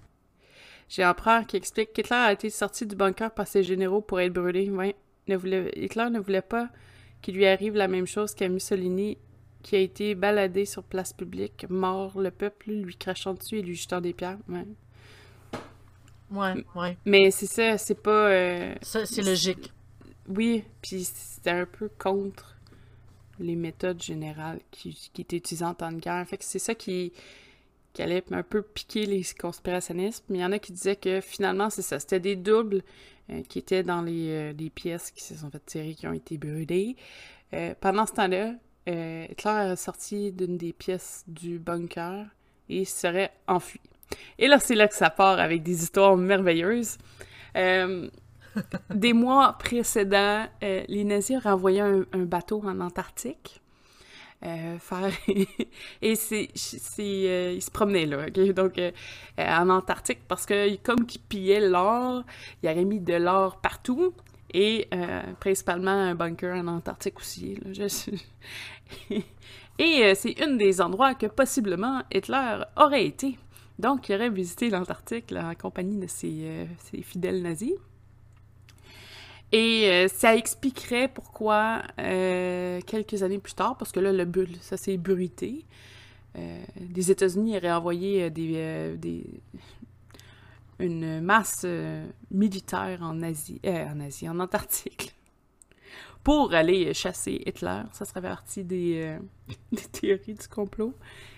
[0.89, 4.19] J'ai un frère qui explique qu'Hitler a été sorti du bunker par ses généraux pour
[4.19, 4.69] être brûlé.
[4.69, 4.95] Ouais.
[5.27, 6.69] Ne voulait- Hitler ne voulait pas
[7.21, 9.17] qu'il lui arrive la même chose qu'à Mussolini,
[9.63, 13.75] qui a été baladé sur place publique, mort le peuple, lui crachant dessus et lui
[13.75, 14.37] jetant des pierres.
[14.47, 14.65] Ouais.
[16.31, 16.97] Ouais, ouais.
[17.05, 18.29] Mais c'est ça, c'est pas...
[18.29, 19.71] euh, Ça, c'est logique.
[20.27, 22.57] Oui, puis c'était un peu contre
[23.39, 26.25] les méthodes générales qui, qui étaient utilisées en temps de guerre.
[26.27, 27.13] Fait que c'est ça qui,
[27.97, 30.23] qui allait un peu piquer les conspirationnistes.
[30.29, 31.99] Mais il y en a qui disaient que finalement, c'est ça.
[31.99, 32.83] C'était des doubles
[33.31, 36.13] euh, qui étaient dans les, euh, les pièces qui se sont fait tirer, qui ont
[36.13, 36.95] été brûlées.
[37.53, 38.53] Euh, pendant ce temps-là,
[38.85, 42.27] Hitler est sorti d'une des pièces du bunker
[42.69, 43.81] et se serait enfui.
[44.37, 46.97] Et là, c'est là que ça part avec des histoires merveilleuses.
[48.89, 53.61] Des mois précédents, les nazis auraient envoyé un, un bateau en Antarctique.
[54.45, 54.77] Euh,
[56.01, 56.49] et c'est
[56.99, 58.91] euh, ils se promenaient là donc euh,
[59.39, 62.23] euh, en Antarctique parce que comme qu'ils pillaient l'or
[62.61, 64.13] ils auraient mis de l'or partout.
[64.53, 64.87] Et
[65.41, 67.59] principalement un bunker en Antarctique aussi
[69.77, 73.37] et c'est une des endroits que possiblement Hitler aurait été.
[73.77, 76.69] Donc il aurait visité l'Antarctique en compagnie de ses
[77.03, 77.73] fidèles nazis
[79.51, 84.55] et euh, ça expliquerait pourquoi, euh, quelques années plus tard, parce que là, le bulle,
[84.61, 85.65] ça s'est bruité,
[86.37, 86.61] euh,
[86.95, 89.41] les États-Unis auraient envoyé euh, des, des-
[90.79, 91.65] une masse
[92.29, 95.15] militaire en Asie, en Asie, en Antarctique,
[96.23, 97.81] pour aller chasser Hitler.
[97.93, 99.17] Ça serait partie des,
[99.71, 100.93] des théories du complot.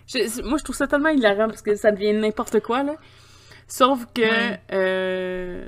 [0.07, 2.95] Je- moi, je trouve ça tellement hilarant parce que ça devient n'importe quoi, là.
[3.67, 4.59] Sauf que Ouais.
[4.73, 5.67] euh,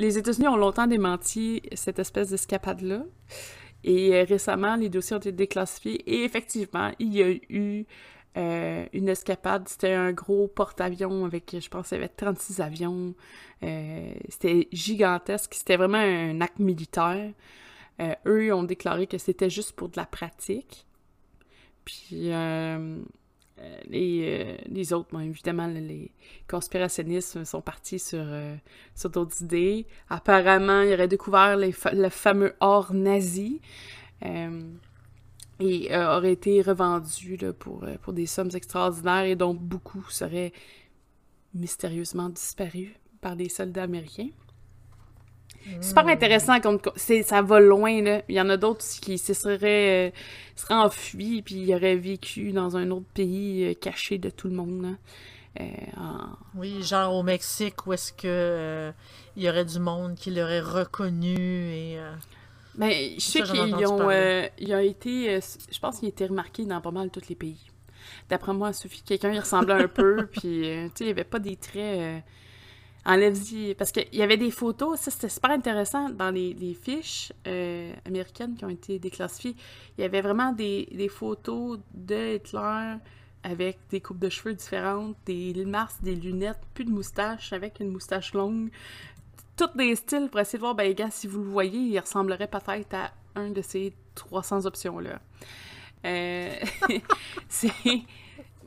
[0.00, 3.02] les États-Unis ont longtemps démenti cette espèce d'escapade-là.
[3.84, 6.02] Et euh, récemment, les dossiers ont été déclassifiés.
[6.10, 7.84] Et effectivement, il y a eu
[8.38, 9.68] euh, une escapade.
[9.68, 13.14] C'était un gros porte-avions avec, je pense, il y avait 36 avions.
[13.62, 15.52] Euh, c'était gigantesque.
[15.52, 17.32] C'était vraiment un acte militaire.
[18.26, 20.86] Eux ont déclaré que c'était juste pour de la pratique.
[21.84, 22.30] Puis
[23.88, 26.10] les, euh, les autres, bon, évidemment, les
[26.48, 28.54] conspirationnistes sont partis sur, euh,
[28.94, 29.86] sur d'autres idées.
[30.08, 33.60] Apparemment, ils auraient découvert les le fameux or nazi
[34.24, 34.62] euh,
[35.58, 40.52] et euh, aurait été revendu pour, euh, pour des sommes extraordinaires et dont beaucoup seraient
[41.54, 44.30] mystérieusement disparus par des soldats américains.
[45.80, 48.22] Super intéressant, comme c'est ça va loin là.
[48.28, 50.10] Il y en a d'autres qui se seraient, euh,
[50.56, 54.54] seraient enfuis puis ils auraient vécu dans un autre pays euh, caché de tout le
[54.54, 54.82] monde.
[54.82, 54.88] là.
[55.60, 55.64] Euh,
[55.96, 58.92] en- Oui, genre au Mexique, où est-ce que euh,
[59.36, 61.98] il y aurait du monde qui l'aurait reconnu et...
[62.76, 65.40] Ben, je sais qu'ils ont, été,
[65.72, 67.58] je pense qu'ils ont été remarqués dans pas mal tous les pays.
[68.28, 71.10] D'après moi, il suffit que quelqu'un y ressemblait un peu, puis tu sais, il n'y
[71.10, 72.22] avait pas des traits.
[73.04, 73.74] Enlève-y.
[73.74, 77.92] Parce qu'il y avait des photos, ça c'était super intéressant dans les, les fiches euh,
[78.04, 79.56] américaines qui ont été déclassifiées.
[79.96, 82.96] Il y avait vraiment des, photos de Hitler
[83.42, 88.70] avec des coupes de cheveux différentes, des lunettes, plus de moustache, avec une moustache longue.
[89.56, 92.48] Tous des styles pour essayer de voir, ben, gars, si vous le voyez, il ressemblerait
[92.48, 95.20] peut-être à un de ces 300 options-là.
[96.04, 96.54] Euh,
[97.48, 97.72] c'est.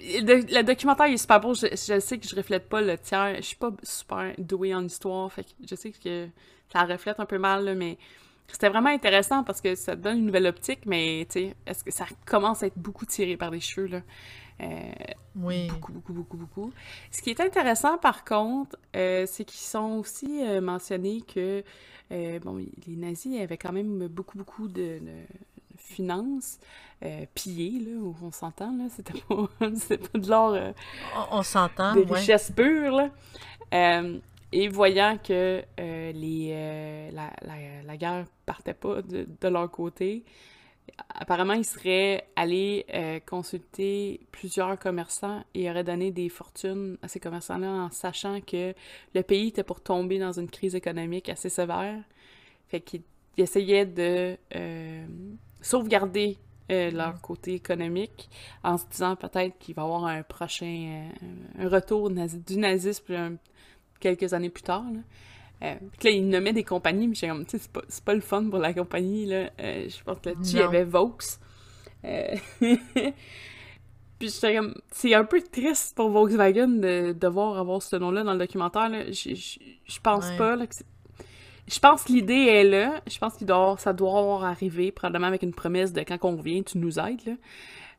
[0.03, 1.53] Le, le documentaire il est super beau.
[1.53, 3.35] Je, je sais que je reflète pas le tiers.
[3.37, 5.31] Je suis pas super douée en histoire.
[5.31, 6.27] Fait que je sais que
[6.71, 7.97] ça reflète un peu mal, là, mais
[8.47, 11.91] c'était vraiment intéressant parce que ça donne une nouvelle optique, mais tu sais, est-ce que
[11.91, 14.01] ça commence à être beaucoup tiré par les cheveux, là?
[14.61, 14.91] Euh,
[15.35, 15.67] Oui.
[15.67, 16.73] Beaucoup, beaucoup, beaucoup, beaucoup.
[17.11, 21.63] Ce qui est intéressant, par contre, euh, c'est qu'ils sont aussi euh, mentionnés que,
[22.11, 25.11] euh, bon, les nazis avaient quand même beaucoup, beaucoup de, de
[25.77, 26.59] finances
[27.03, 28.85] euh, pillées, là, où on s'entend, là.
[28.89, 30.71] C'était pas, pas de l'or euh,
[31.31, 32.19] On, on s'entend, de ouais.
[32.19, 33.09] richesse pure, là.
[33.73, 34.19] Euh,
[34.51, 40.23] et voyant que euh, les, la, la, la guerre partait pas de, de leur côté,
[41.09, 42.85] apparemment, ils seraient allés
[43.25, 48.75] consulter plusieurs commerçants et auraient donné des fortunes à ces commerçants-là en sachant que
[49.15, 52.03] le pays était pour tomber dans une crise économique assez sévère.
[52.67, 53.01] Fait qu'ils
[53.37, 55.05] ils essayaient de euh,
[55.63, 56.37] sauvegarder
[56.71, 58.29] euh, leur côté économique,
[58.63, 61.09] en se disant peut-être qu'il va y avoir un prochain
[61.59, 63.37] un retour du nazisme
[63.99, 64.85] quelques années plus tard.
[64.93, 64.99] Là.
[65.63, 68.59] Euh, là, il nommait des compagnies, mais comme, tu sais, c'est pas, le fun pour
[68.59, 69.49] la compagnie, là.
[69.59, 71.17] je pense que là-dessus, il y avait Vaux.
[74.19, 78.33] Puis j'étais comme, c'est un peu triste pour Volkswagen de devoir avoir ce nom-là dans
[78.33, 79.03] le documentaire, là.
[79.11, 80.75] Je pense pas, là, que
[81.67, 83.01] je pense que l'idée est là.
[83.09, 86.77] Je pense doit, ça doit arriver, probablement avec une promesse de quand on revient, tu
[86.77, 87.37] nous aides.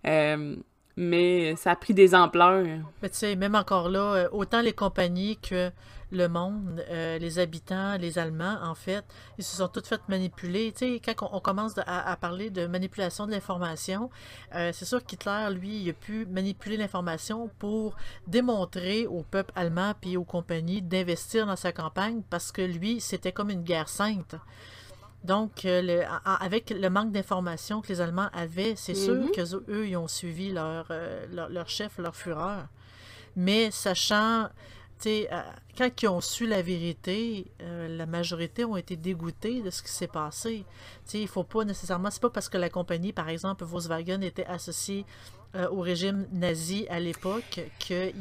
[0.06, 0.56] Euh,
[0.96, 2.64] mais ça a pris des ampleurs.
[3.02, 5.70] Mais tu sais, même encore là, euh, autant les compagnies que
[6.14, 9.04] le monde, euh, les habitants, les Allemands, en fait,
[9.38, 10.72] ils se sont tous fait manipuler.
[10.72, 14.10] Tu sais, quand on, commence à, parler de manipulation de l'information,
[14.54, 17.96] euh, c'est sûr qu'Hitler, lui, il a pu manipuler l'information pour
[18.26, 23.32] démontrer au peuple allemand puis aux compagnies d'investir dans sa campagne parce que lui, c'était
[23.32, 24.36] comme une guerre sainte.
[25.24, 29.30] Donc, euh, le, avec le manque d'informations que les Allemands avaient, c'est sûr mhm.
[29.30, 30.86] qu'eux, ils ont suivi leur,
[31.32, 32.66] leur, leur, chef, leur fureur.
[33.36, 34.48] Mais sachant
[35.06, 35.42] euh,
[35.76, 39.90] quand ils ont su la vérité, euh, la majorité ont été dégoûtés de ce qui
[39.90, 40.64] s'est passé.
[41.12, 44.46] Il ne faut pas nécessairement, c'est pas parce que la compagnie, par exemple, Volkswagen, était
[44.46, 45.04] associée
[45.54, 48.12] euh, au régime nazi à l'époque qu'il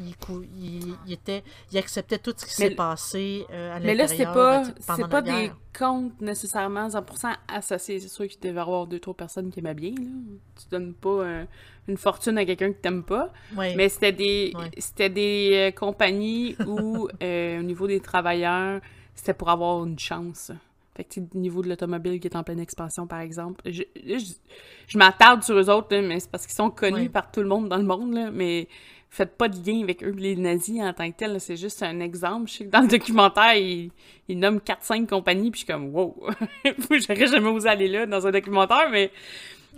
[0.58, 1.42] il, il,
[1.72, 5.22] il acceptait tout ce qui s'est passé à l'intérieur Mais là, c'est pas, c'est pas
[5.22, 8.00] des comptes nécessairement 100% associés.
[8.00, 9.90] C'est sûr qu'il devait y avoir deux, trois personnes qui aimaient bien.
[9.90, 10.10] Là.
[10.56, 11.46] Tu donnes pas
[11.88, 13.32] une fortune à quelqu'un que t'aimes pas.
[13.56, 18.80] Mais c'était des, c'était des euh, compagnies où, euh, au niveau des travailleurs,
[19.14, 20.50] c'était pour avoir une chance.
[20.96, 23.62] Fait que, au niveau de l'automobile qui est en pleine expansion, par exemple.
[23.70, 23.82] Je,
[24.86, 27.68] je, m'attarde sur eux autres, mais c'est parce qu'ils sont connus par tout le monde
[27.68, 28.68] dans le monde, là, mais
[29.10, 31.40] faites pas de lien avec eux, les nazis en tant que tels.
[31.40, 32.48] C'est juste un exemple.
[32.48, 33.90] Je sais que dans le documentaire, ils,
[34.28, 36.14] ils nomment 4-5 compagnies, puis je suis comme, wow!
[36.90, 39.10] J'aurais jamais osé aller là dans un documentaire, mais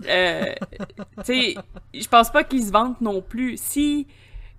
[0.07, 0.55] euh,
[1.25, 1.55] tu sais,
[1.95, 3.57] je pense pas qu'ils se vantent non plus.
[3.57, 4.07] Si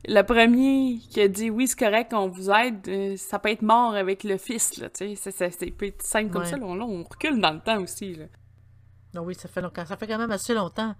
[0.05, 3.62] le premier qui a dit oui, c'est correct, on vous aide, euh, ça peut être
[3.62, 5.31] mort avec le fils, là, tu sais.
[5.31, 8.25] Ça, peut être simple comme ça, là, on, recule dans le temps aussi, là.
[9.13, 9.86] Non, oui, ça fait longtemps.
[9.86, 10.93] Ça fait quand même assez longtemps.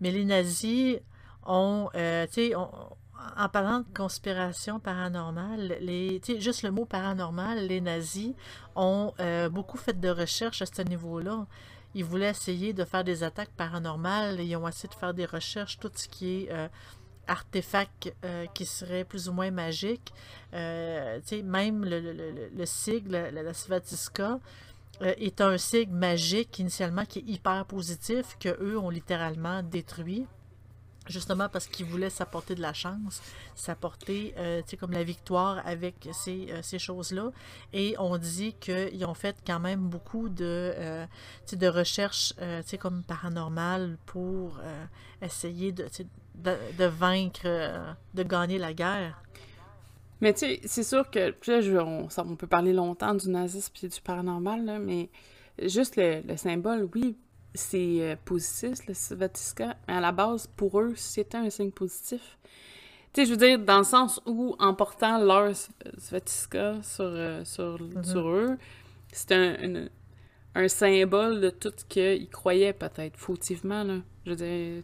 [0.00, 0.98] Mais les nazis
[1.44, 7.80] ont, euh, tu sais, en parlant de conspiration paranormale, les, juste le mot paranormal, les
[7.80, 8.32] nazis
[8.74, 9.12] ont
[9.50, 11.46] beaucoup fait de recherches à ce niveau-là
[11.94, 14.40] ils voulaient essayer de faire des attaques paranormales.
[14.40, 16.68] Ils ont essayé de faire des recherches, tout ce qui est euh,
[17.26, 20.12] artefacts euh, qui seraient plus ou moins magiques.
[20.54, 24.38] Euh, même le, le, le, sigle, la, Svatiska,
[25.00, 30.26] est un sigle magique initialement qui est hyper positif, que eux ont littéralement détruit
[31.08, 33.22] justement parce qu'ils voulaient s'apporter de la chance,
[33.54, 37.30] s'apporter euh, comme la victoire avec ces, euh, ces choses-là.
[37.72, 41.06] Et on dit qu'ils ont fait quand même beaucoup de, euh,
[41.52, 44.58] de recherches euh, comme paranormales pour
[45.20, 45.86] essayer de,
[46.34, 49.22] de, de, vaincre, de gagner la guerre.
[50.20, 53.88] Mais tu sais, c'est sûr que, je, on, on, peut parler longtemps du nazisme et
[53.88, 55.10] du paranormal, là, mais
[55.60, 57.16] juste le, le symbole, oui,
[57.54, 59.76] c'est euh, positif, le Svatiska.
[59.86, 62.38] À la base, pour eux, c'était un signe positif.
[63.12, 65.52] Tu sais, je veux dire, dans le sens où, en portant leur
[65.98, 68.04] Svatiska sur, euh, sur, mm-hmm.
[68.04, 68.58] sur eux,
[69.12, 69.88] c'est un,
[70.54, 73.98] un, symbole de tout ce qu'ils croyaient, peut-être, fautivement, là.
[74.24, 74.82] Je veux dire,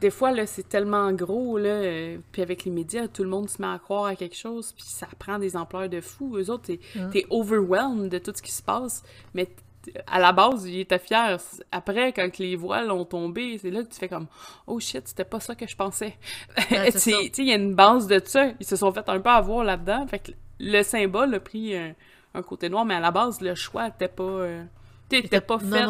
[0.00, 3.48] des fois, là, c'est tellement gros, là, euh, puis avec les médias, tout le monde
[3.48, 6.36] se met à croire à quelque chose, puis ça prend des ampleurs de fou.
[6.36, 7.10] Eux autres, t'es mm.
[7.14, 9.48] es overwhelmed de tout ce qui se passe, mais
[10.06, 11.38] à la base, il était fier.
[11.70, 14.26] Après, quand les voiles ont tombé, c'est là que tu fais comme
[14.66, 16.16] Oh shit, c'était pas ça que je pensais.
[16.56, 18.48] tu sais, il y a une base de ça.
[18.58, 20.06] Ils se sont fait un peu avoir là-dedans.
[20.08, 23.88] Fait que le symbole a pris un, côté noir, mais à la base, le choix
[23.88, 24.24] était pas.
[24.24, 24.64] Euh,
[25.40, 25.86] pas fait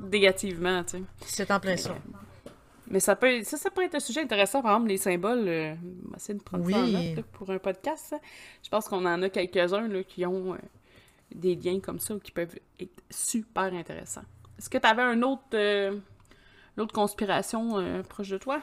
[0.00, 1.02] négativement, tu sais.
[1.24, 1.94] C'est en plein ça.
[2.94, 5.48] Euh, mais ça peut, ça, ça peut être un sujet intéressant, par exemple, les symboles.
[5.48, 5.74] Euh,
[6.06, 8.14] on va essayer de prendre ça en note pour un podcast.
[8.62, 10.56] Je pense qu'on en a quelques-uns qui ont
[11.34, 14.24] des liens comme ça qui peuvent être super intéressants.
[14.58, 15.98] Est-ce que tu avais un autre, euh,
[16.92, 18.60] conspiration euh, proche de toi?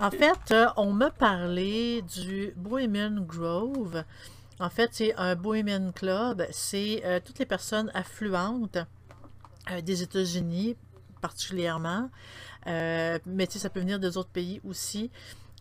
[0.00, 4.04] en fait, euh, on m'a parlé du Bohemian Grove.
[4.60, 6.46] En fait, c'est un Bohemian Club.
[6.50, 8.78] C'est toutes les personnes affluentes
[9.82, 10.76] des États-Unis,
[11.20, 12.10] particulièrement.
[12.66, 15.10] Mais ça peut venir des autres pays aussi.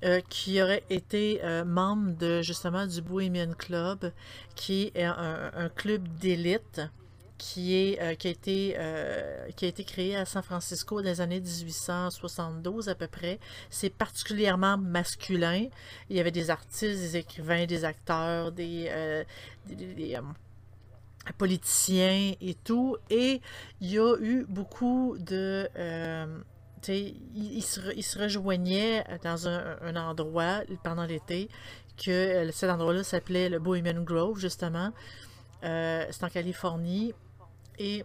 [0.04, 4.12] Euh, qui aurait été euh, membre de justement du Bohemian Club,
[4.56, 6.82] qui est un, club d'élite
[7.38, 8.78] qui, est, euh, qui, a été,
[9.56, 13.40] qui a été créé à San Francisco dans les années 1872 à peu près.
[13.70, 15.68] C'est particulièrement masculin.
[16.10, 18.90] Il y avait des artistes, des écrivains, des acteurs, des,
[21.38, 22.98] politiciens et tout.
[23.12, 23.40] Et
[23.82, 25.70] il y a eu beaucoup de...
[26.88, 31.50] ils, se, rejoignaient dans un, endroit pendant l'été
[32.04, 34.92] que cet endroit-là s'appelait le Bohemian Grove, justement.
[35.62, 37.14] C'est en Californie.
[37.78, 38.04] Et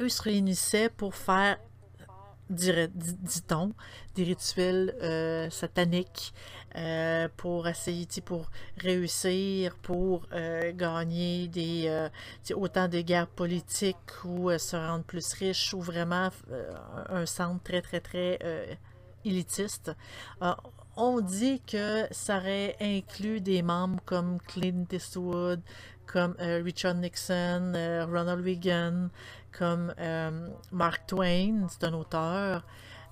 [0.00, 1.58] eux se réunissaient pour faire
[2.50, 3.72] dit-on,
[4.14, 6.34] des rituels euh, sataniques
[6.76, 12.08] euh, pour essayer, pour réussir, pour euh, gagner des
[12.54, 16.30] autant des guerres politiques ou se rendre plus riches ou vraiment
[17.08, 18.78] un centre très très très
[19.24, 19.92] élitiste.
[20.96, 25.60] On dit que ça aurait inclus des membres comme Clint Eastwood,
[26.06, 27.72] comme Richard Nixon,
[28.10, 29.08] Ronald Reagan,
[29.56, 32.64] comme euh, Mark Twain, c'est un auteur.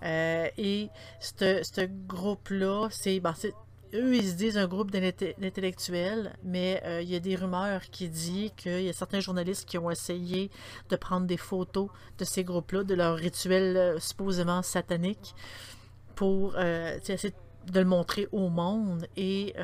[0.03, 0.88] Euh, et
[1.21, 2.88] ce groupe-là,
[3.23, 3.55] ben, c'est,
[3.95, 8.09] eux, ils se disent un groupe d'intellectuels, mais euh, il y a des rumeurs qui
[8.09, 10.51] disent qu'il y a certains journalistes qui ont essayé
[10.88, 15.35] de prendre des photos de ces groupes-là, de leurs rituels supposément sataniques,
[16.16, 17.35] pour essayer de
[17.75, 19.07] le montrer au monde.
[19.16, 19.55] Et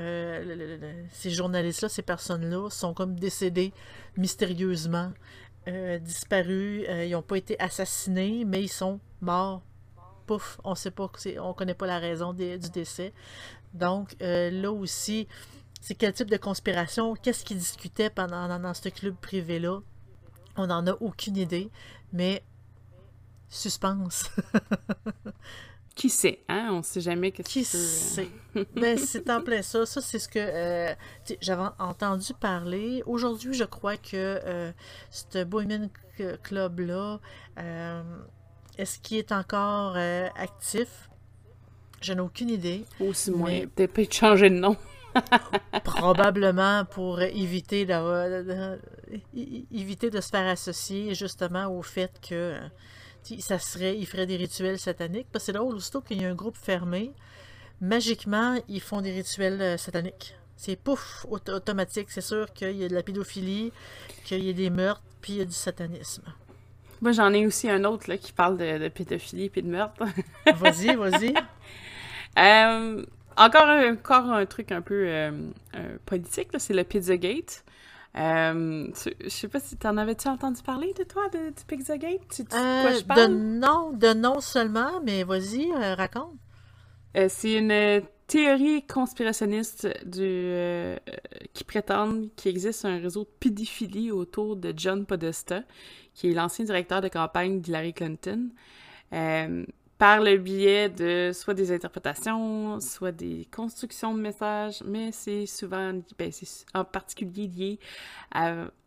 [1.13, 3.73] ces journalistes-là, ces personnes-là, sont comme décédés
[4.17, 5.13] mystérieusement
[5.69, 6.87] euh, disparus.
[6.89, 9.63] Euh, ils n'ont pas été assassinés, mais ils sont morts.
[10.27, 13.13] Pouf, on sait pas, on connaît pas la raison du décès.
[13.75, 15.29] Donc euh, là aussi,
[15.81, 19.81] c'est quel type de conspiration, qu'est-ce qu'ils discutaient pendant dans, ce club privé-là?
[20.57, 21.71] On n'en a aucune idée,
[22.13, 22.43] mais
[23.49, 24.31] suspense.
[25.99, 26.69] Qui sait, hein?
[26.71, 28.29] On sait jamais que Qui sait?
[28.77, 29.85] ben, c'est en plein ça.
[29.85, 30.95] Ça, c'est ce que euh,
[31.41, 33.03] j'avais entendu parler.
[33.05, 34.71] Aujourd'hui, je crois que euh,
[35.11, 35.89] ce Bohemian
[36.45, 37.19] Club-là,
[37.59, 38.03] euh,
[38.79, 39.97] est-ce qu'il est encore
[40.37, 41.11] actif?
[42.01, 42.85] Je n'ai aucune idée.
[43.01, 43.67] Aussi moins.
[43.67, 44.77] Peut-être pas changer de nom.
[45.83, 48.79] probablement pour éviter de,
[49.73, 52.55] éviter de se faire associer justement au fait que
[53.41, 55.27] ça serait, ils feraient des rituels sataniques.
[55.33, 57.13] Parce que c'est drôle, aussitôt qu'il y a un groupe fermé,
[57.81, 60.37] magiquement, ils font des rituels euh, sataniques.
[60.57, 62.11] C'est pouf, automatique.
[62.11, 63.73] C'est sûr qu'il y a de la pédophilie,
[64.25, 66.25] qu'il y a des meurtres, puis il y a du satanisme.
[67.01, 70.05] Moi, j'en ai aussi un autre là, qui parle de, pédophilie et de meurtre.
[70.55, 71.35] vas-y, vas-y.
[72.37, 73.05] Euh,
[73.37, 75.33] encore, un, encore un truc un peu euh,
[76.07, 77.65] politique, c'est le Pizzagate.
[78.17, 78.89] Euh,
[79.23, 82.21] je sais pas si t'en avais-tu entendu parler de toi, de, du Pizzagate?
[82.31, 83.29] Tu, de quoi je euh, parle?
[83.29, 86.35] De non, de non seulement, mais vas-y, euh, raconte.
[87.17, 90.53] Euh, c'est une théorie conspirationniste du,
[91.55, 95.63] qui prétend qu'il existe un réseau de pédophilie autour de John Podesta,
[96.15, 98.51] qui est l'ancien directeur de campagne d'Hillary Clinton
[99.99, 105.93] par le biais de soit des interprétations, soit des constructions de messages, mais c'est souvent,
[106.19, 106.31] ben,
[106.75, 107.79] en particulier lié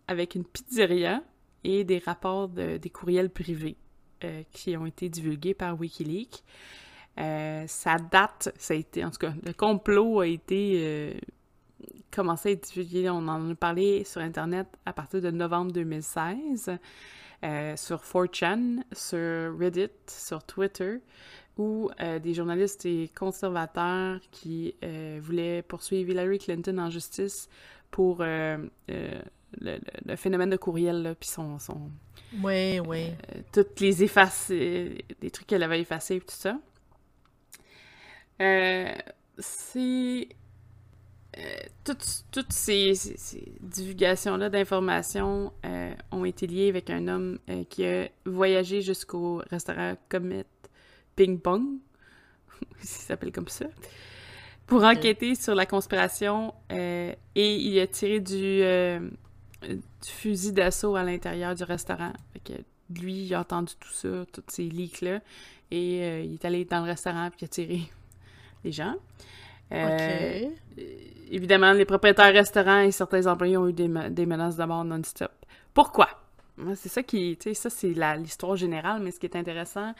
[0.07, 1.21] avec une pizzeria
[1.63, 3.77] et des rapports de, des courriels privés
[4.23, 6.43] euh, qui ont été divulgués par Wikileaks.
[7.19, 11.13] Euh, ça date, ça a été, en tout cas, le complot a été euh,
[12.09, 16.71] commencé à être divulgué, on en a parlé sur Internet à partir de novembre 2016.
[17.43, 20.97] Euh, sur 4chan, sur Reddit, sur Twitter,
[21.57, 27.49] où euh, des journalistes et conservateurs qui euh, voulaient poursuivre Hillary Clinton en justice
[27.89, 28.69] pour le,
[30.17, 31.89] phénomène de courriel, puis son, son...
[32.43, 33.07] Oui, oui.
[33.51, 36.59] toutes les effacées, des trucs qu'elle avait effacés, tout ça.
[39.39, 40.27] c'est
[41.37, 41.43] euh,
[41.85, 42.93] toutes, ces,
[43.61, 49.95] divulgations-là d'informations euh, ont été liées avec un homme euh, qui a voyagé jusqu'au restaurant
[50.09, 50.45] Comet
[51.15, 51.63] Ping Pong,
[52.81, 53.65] il s'appelle comme ça,
[54.67, 58.61] pour enquêter sur la conspiration et il a tiré du,
[60.05, 62.13] fusil d'assaut à l'intérieur du restaurant.
[62.89, 65.21] lui, il a entendu tout ça, tous ces leaks-là,
[65.71, 67.81] et il est allé dans le restaurant puis il a tiré
[68.65, 68.95] les gens.
[69.71, 70.49] Euh,
[71.29, 75.31] évidemment, les propriétaires restaurants et certains employés ont eu des, menaces de non-stop.
[75.73, 76.09] Pourquoi?
[76.75, 79.93] C'est ça qui, tu sais, ça c'est l'histoire générale, mais ce qui est intéressant,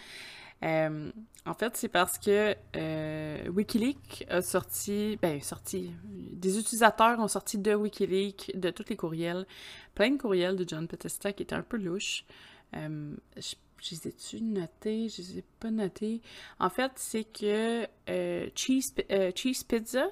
[0.63, 1.11] euh,
[1.45, 7.57] en fait, c'est parce que euh, Wikileaks a sorti, ben sorti, des utilisateurs ont sorti
[7.57, 9.47] de Wikileaks, de tous les courriels,
[9.95, 12.25] plein de courriels de John Petesta qui étaient un peu louches.
[12.73, 15.09] je je les ai-tu notés?
[15.09, 16.21] Je les ai pas notés.
[16.59, 20.07] En fait, c'est que euh, cheese, euh, cheese Pizza,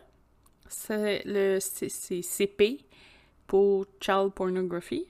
[0.68, 2.86] c'est le CP
[3.48, 5.06] pour Child Pornography.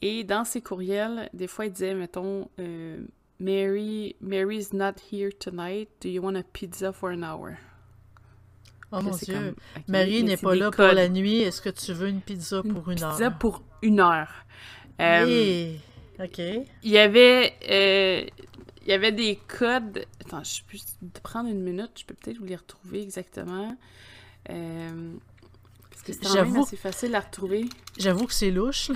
[0.00, 2.98] Et dans ses courriels, des fois, il disait, mettons, euh,
[3.38, 5.88] Mary, Mary's not here tonight.
[6.00, 7.56] Do you want a pizza for an hour?
[8.92, 9.54] Oh mon Dieu.
[9.88, 11.40] Marie n'est pas là pour la nuit.
[11.40, 13.12] Est-ce que tu veux une pizza pour une, heure?
[13.12, 14.30] Pizza pour une heure.
[16.20, 16.38] Ok.
[16.38, 18.24] Il y avait, euh,
[18.82, 20.04] il y avait des codes.
[20.20, 21.90] Attends, je peux prendre une minute.
[21.98, 23.76] Je peux peut-être vous les retrouver exactement.
[24.50, 25.12] Euh,
[25.90, 27.64] parce que c'est quand même J'avoue- assez facile à retrouver.
[27.98, 28.90] J'avoue que c'est louche.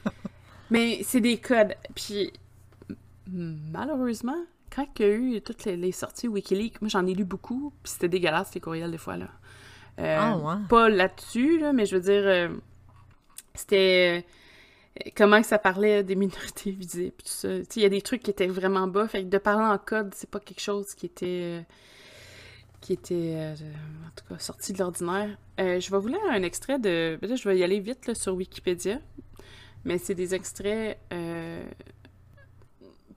[0.70, 1.74] Mais c'est des codes.
[1.94, 2.32] Puis
[3.26, 4.36] malheureusement,
[4.74, 7.72] quand il y a eu toutes les, les sorties Wikileaks, moi j'en ai lu beaucoup,
[7.82, 9.28] puis c'était dégueulasse les courriels des fois là.
[9.98, 10.54] Euh, Ah, ouais.
[10.68, 12.48] Pas là-dessus, là, mais je veux dire, euh,
[13.54, 14.28] c'était euh,
[15.16, 17.48] comment ça parlait des minorités visibles, tout ça.
[17.76, 20.14] Il y a des trucs qui étaient vraiment bas, fait que de parler en code,
[20.14, 21.26] c'est pas quelque chose qui était...
[21.42, 21.62] euh,
[22.80, 25.36] qui était, euh, en tout cas, sorti de l'ordinaire.
[25.58, 27.18] Euh, je vais vous lire un extrait de...
[27.20, 29.00] ben je vais y aller vite sur Wikipédia,
[29.84, 30.98] mais c'est des extraits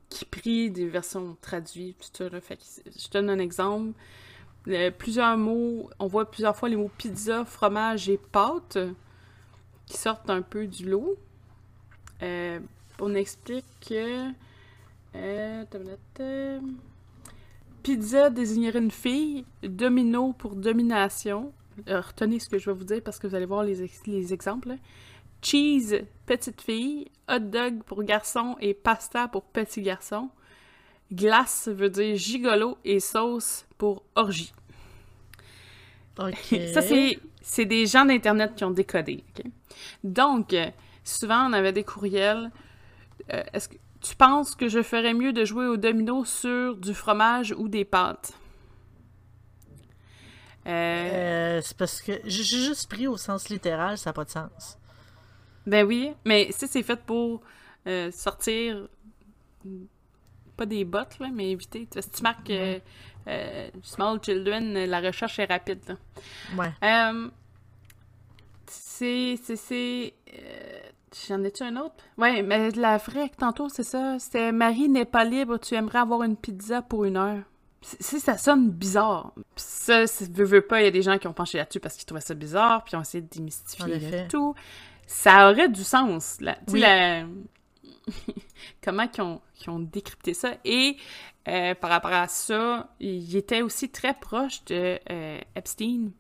[0.10, 2.42] qui pris des versions traduites, tout ça.
[2.42, 3.94] Fait que je donne un exemple.
[4.98, 8.78] Plusieurs mots, on voit plusieurs fois les mots pizza, fromage et pâte
[9.86, 11.18] qui sortent un peu du lot.
[12.22, 12.60] Euh,
[13.00, 14.30] on explique que
[15.16, 15.66] euh,
[16.20, 16.60] euh,
[17.84, 21.52] pizza désignerait une fille, domino pour domination.
[21.88, 24.34] Retenez ce que je vais vous dire parce que vous allez voir les, ex- les
[24.34, 24.76] exemples.
[25.42, 27.08] Cheese, petite fille.
[27.28, 30.30] Hot dog pour garçon et pasta pour petit garçon.
[31.12, 34.54] Glace veut dire gigolo et sauce pour orgie.
[36.20, 36.56] Ok.
[36.74, 39.24] Ça, c'est, des gens d'Internet qui ont décodé.
[40.04, 40.56] Donc,
[41.04, 42.52] souvent, on avait des courriels.
[43.34, 46.94] Euh, est-ce que tu penses que je ferais mieux de jouer au domino sur du
[46.94, 48.34] fromage ou des pâtes?
[50.68, 54.30] Euh, Euh, c'est parce que j'ai juste pris au sens littéral, ça n'a pas de
[54.30, 54.78] sens.
[55.66, 57.42] Ben oui, mais si c'est fait pour
[58.12, 58.88] sortir,
[60.58, 61.88] pas des bottes, là, mais éviter.
[62.00, 62.80] Si tu marques euh,
[63.28, 65.80] euh, Small Children, la recherche est rapide.
[65.88, 65.96] là.
[66.58, 66.72] Ouais.
[66.84, 67.30] Euh,
[68.68, 70.14] c'est.
[71.12, 71.34] C'est- c'est.
[71.34, 71.96] J'en ai-tu un autre?
[72.18, 74.18] Ouais, mais la vraie, tantôt, c'est ça.
[74.20, 77.44] C'était Marie n'est pas libre, tu aimerais avoir une pizza pour une heure.
[77.82, 79.34] C'est- c'est- ça sonne bizarre.
[79.56, 81.96] Ça, c'est- veux, veux pas, il y a des gens qui ont penché là-dessus parce
[81.96, 84.54] qu'ils trouvaient ça bizarre, puis ont essayé de démystifier tout.
[85.08, 86.58] Ça aurait du sens, là.
[86.72, 86.80] Oui.
[86.80, 87.24] la-
[88.84, 90.54] comment qu'ils ont, qu'ils ont décrypté ça.
[90.66, 90.98] Et
[91.48, 96.12] euh, par rapport à ça, il était aussi très proche de euh, Epstein,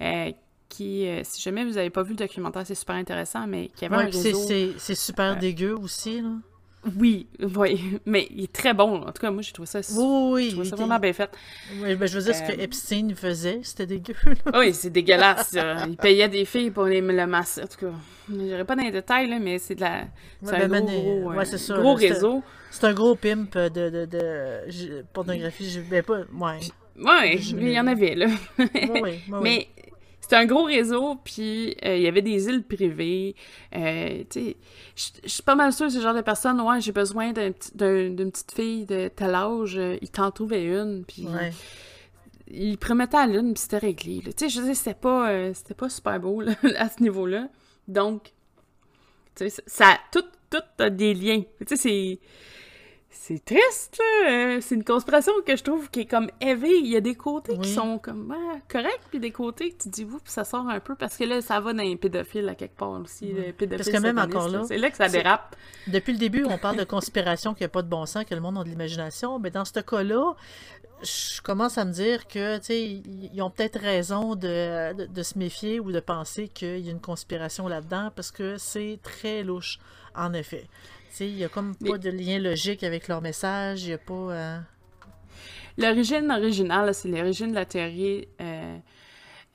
[0.00, 0.32] euh,
[0.70, 3.84] qui, euh, si jamais vous n'avez pas vu le documentaire, c'est super intéressant, mais qui
[3.84, 4.38] avait Ouais, un réseau...
[4.48, 6.30] c'est c'est super dégueu aussi, là.
[6.96, 9.02] Oui, oui, mais il est très bon.
[9.02, 11.30] En tout cas, moi, j'ai trouvé ça, Oui, oui, je trouvais ça vraiment bien fait.
[11.82, 14.14] Oui, ben, je veux dire, ce que Euh, Epstein faisait, c'était dégueu.
[14.24, 14.58] là.
[14.58, 15.54] Oui, c'est dégueulasse.
[15.88, 17.64] Il payait des filles pour les, le masser.
[17.64, 17.92] En tout cas,
[18.30, 20.04] je n'irai pas dans les détails, là, mais c'est de la...
[20.42, 22.42] C'est Ouais, un ben, gros, ouais, euh, ça, réseau.
[22.70, 24.20] C'est un gros pimp de, de, de
[24.70, 25.68] je- pornographie.
[25.68, 26.58] Je, ben pas, ouais.
[26.98, 28.26] Ouais, Je- il y en avait, là.
[28.58, 29.20] Ouais, ouais, ouais.
[29.42, 29.68] Mais
[30.30, 33.34] c'était un gros réseau, puis euh, il y avait des îles privées.
[33.74, 37.72] Euh, je suis pas mal sûre que ce genre de personne, ouais, j'ai besoin petit-
[37.76, 41.50] d'une petite fille de tel âge, euh, il t'en trouvait une, puis Ouais.
[42.48, 44.20] il promettait à l'une, puis c'était réglé.
[44.24, 47.02] Tu sais, je veux dire, c'était pas, euh, c'était pas super beau là, à ce
[47.02, 47.48] niveau-là.
[47.88, 48.32] Donc,
[49.34, 51.42] tu sais, ça, ça- tout, tout a des liens.
[51.66, 52.18] Tu sais, c'est...
[53.12, 54.30] C'est triste, là.
[54.30, 56.78] Euh, C'est une conspiration que je trouve qui est comme élevée.
[56.78, 57.74] Il y a des côtés qui Oui.
[57.74, 60.94] sont comme ouais, corrects, puis des côtés que tu dis, oups, ça sort un peu,
[60.94, 63.26] parce que là, ça va dans les pédophiles à quelque part aussi.
[63.32, 65.56] le pédophile Parce que même encore là, C'est là que ça dérape.
[65.88, 68.40] Depuis le début, on parle de conspiration qui n'a pas de bon sens, que le
[68.40, 69.38] monde a de l'imagination.
[69.40, 70.34] Mais dans ce cas-là,
[71.02, 75.06] je commence à me dire que, tu sais, ils ils ont peut-être raison de, de,
[75.06, 78.98] de se méfier ou de penser qu'il y a une conspiration là-dedans parce que c'est
[79.02, 79.78] très louche,
[80.14, 80.66] en effet.
[81.18, 84.14] Il n'y a comme pas de lien logique avec leur message, il n'y a pas...
[84.14, 84.58] euh,
[85.78, 88.28] L'origine originale, c'est l'origine de la théorie.
[88.40, 88.78] euh,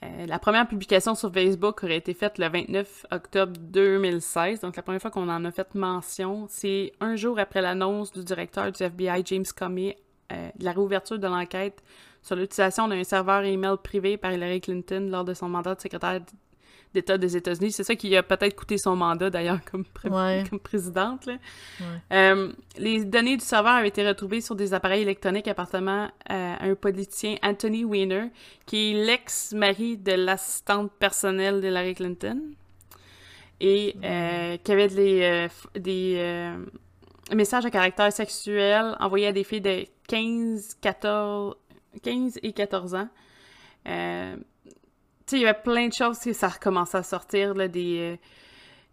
[0.03, 4.83] euh, la première publication sur Facebook aurait été faite le 29 octobre 2016, donc la
[4.83, 8.83] première fois qu'on en a fait mention, c'est un jour après l'annonce du directeur du
[8.83, 9.95] FBI, James Comey,
[10.29, 11.81] de la réouverture de l'enquête
[12.21, 16.21] sur l'utilisation d'un serveur email privé par Hillary Clinton lors de son mandat de secrétaire
[16.95, 17.71] d'État des États-Unis.
[17.71, 20.43] C'est ça qui a peut-être coûté son mandat, d'ailleurs, comme, pré- Ouais.
[20.49, 21.27] comme présidente.
[21.27, 21.33] là.
[21.79, 21.85] Ouais.
[22.17, 26.73] Euh, les données du serveur avaient été retrouvées sur des appareils électroniques appartenant à un
[26.75, 28.29] politicien, Anthony Weiner,
[28.65, 32.41] qui est l'ex-mari de l'assistante personnelle d'Hillary Clinton,
[33.59, 39.61] et euh, qui avait des, euh, des messages à caractère sexuel envoyés à des filles
[39.61, 41.55] de 15, 14,
[42.03, 43.07] 15 et 14 ans.
[43.87, 44.35] Euh,
[45.27, 48.15] sais, il y avait plein de choses ça recommençait à sortir, là, des, euh,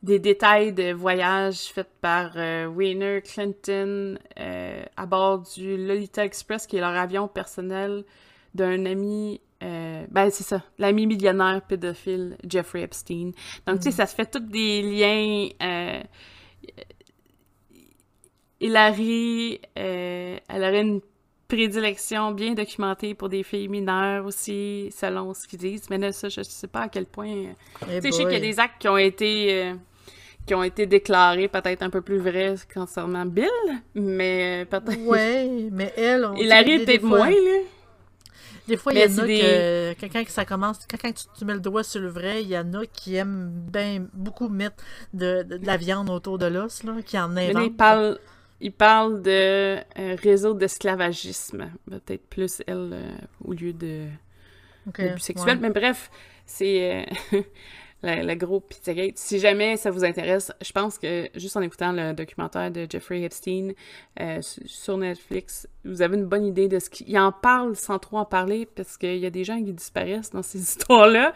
[0.03, 6.67] des détails de voyages faits par euh, Weiner Clinton euh, à bord du Lolita Express,
[6.67, 8.05] qui est leur avion personnel
[8.55, 13.31] d'un ami euh, ben, c'est ça, l'ami millionnaire pédophile Jeffrey Epstein.
[13.67, 15.49] Donc, tu sais, ça se fait tous des liens.
[15.63, 16.03] Euh,
[18.61, 18.77] elle
[20.65, 21.01] aurait une
[21.57, 25.89] prédilection bien documentée pour des filles mineures aussi, selon ce qu'ils disent.
[25.91, 27.27] Mais là, ça, je sais pas à quel point.
[27.29, 27.47] Eh
[27.85, 29.63] tu sais, je sais qu'il y a des actes qui ont été.
[29.65, 29.75] euh,
[30.45, 33.49] qui ont été déclarés peut-être un peu plus vrais concernant Bill,
[33.95, 35.01] mais euh, peut-être.
[35.07, 36.25] Ouais, mais elle.
[36.25, 36.49] on- des
[36.85, 37.59] peut-être fois- moins, là.
[38.69, 41.13] Des fois, il y Mais en a des- que quand, quand ça commence, quand, quand
[41.13, 44.09] tu, tu mets le doigt sur le vrai, il y en a qui aiment ben
[44.15, 44.77] beaucoup mettre
[45.13, 47.77] de, de, de la viande autour de l'os, là, qui en Mais là, il inventent.
[47.77, 48.19] parle,
[48.63, 51.71] il parle de euh, réseau d'esclavagisme.
[51.91, 53.11] Peut-être plus elle euh,
[53.45, 54.07] au lieu de
[55.45, 55.57] ouais.
[55.61, 56.11] Mais bref,
[56.47, 57.07] c'est
[58.03, 59.17] le, le gros Pizzagate.
[59.19, 63.23] Si jamais ça vous intéresse, je pense que juste en écoutant le documentaire de Jeffrey
[63.23, 63.73] Epstein
[64.21, 67.77] euh, su- sur Netflix, vous avez une bonne idée de ce qu'il il en parle
[67.77, 71.33] sans trop en parler parce qu'il y a des gens qui disparaissent dans ces histoires-là.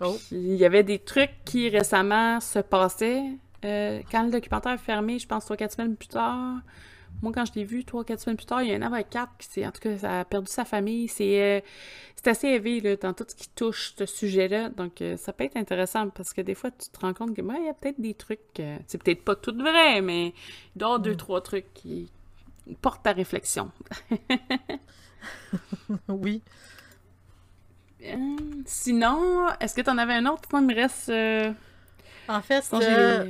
[0.00, 0.16] Oh.
[0.32, 3.22] Il y avait des trucs qui récemment se passaient.
[3.64, 6.58] Euh, quand le documentaire est fermé, je pense 3-4 semaines plus tard,
[7.20, 9.46] moi quand je l'ai vu 3-4 semaines plus tard, il y a un avocate qui
[9.46, 11.08] s'est, en tout cas, ça a perdu sa famille.
[11.08, 11.60] C'est, euh,
[12.16, 14.70] c'est assez élevé là, dans tout ce qui touche ce sujet-là.
[14.70, 17.42] Donc euh, ça peut être intéressant parce que des fois tu te rends compte que
[17.42, 20.28] ben, il y a peut-être des trucs, euh, c'est peut-être pas tout vrai, mais
[20.74, 22.10] il doit y avoir deux, trois trucs qui
[22.80, 23.70] portent à réflexion.
[26.08, 26.42] Oui.
[28.66, 30.48] Sinon, est-ce que tu en avais un autre?
[30.50, 31.12] Moi, il me reste.
[32.28, 33.24] En fait, euh,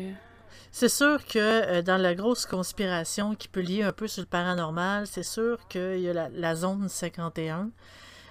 [0.70, 4.26] c'est sûr que euh, dans la grosse conspiration qui peut lier un peu sur le
[4.26, 7.70] paranormal, c'est sûr qu'il y a la, la zone 51,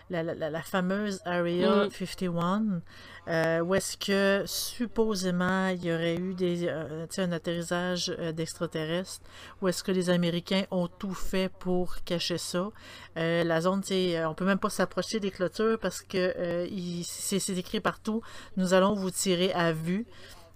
[0.09, 1.89] la, la- la- fameuse Area Mm.
[1.91, 2.81] 51,
[3.27, 9.21] euh, où est-ce que supposément il y aurait eu des, euh, un atterrissage euh, d'extraterrestres,
[9.61, 12.69] où est-ce que les Américains ont tout fait pour cacher ça.
[13.15, 13.83] La zone,
[14.25, 16.67] on peut même pas s'approcher des clôtures parce que
[17.03, 18.21] c'est écrit partout.
[18.57, 20.05] Nous allons vous tirer à vue.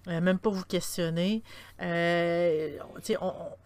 [0.08, 1.42] Euh, même pas vous questionner.
[1.82, 2.78] Euh,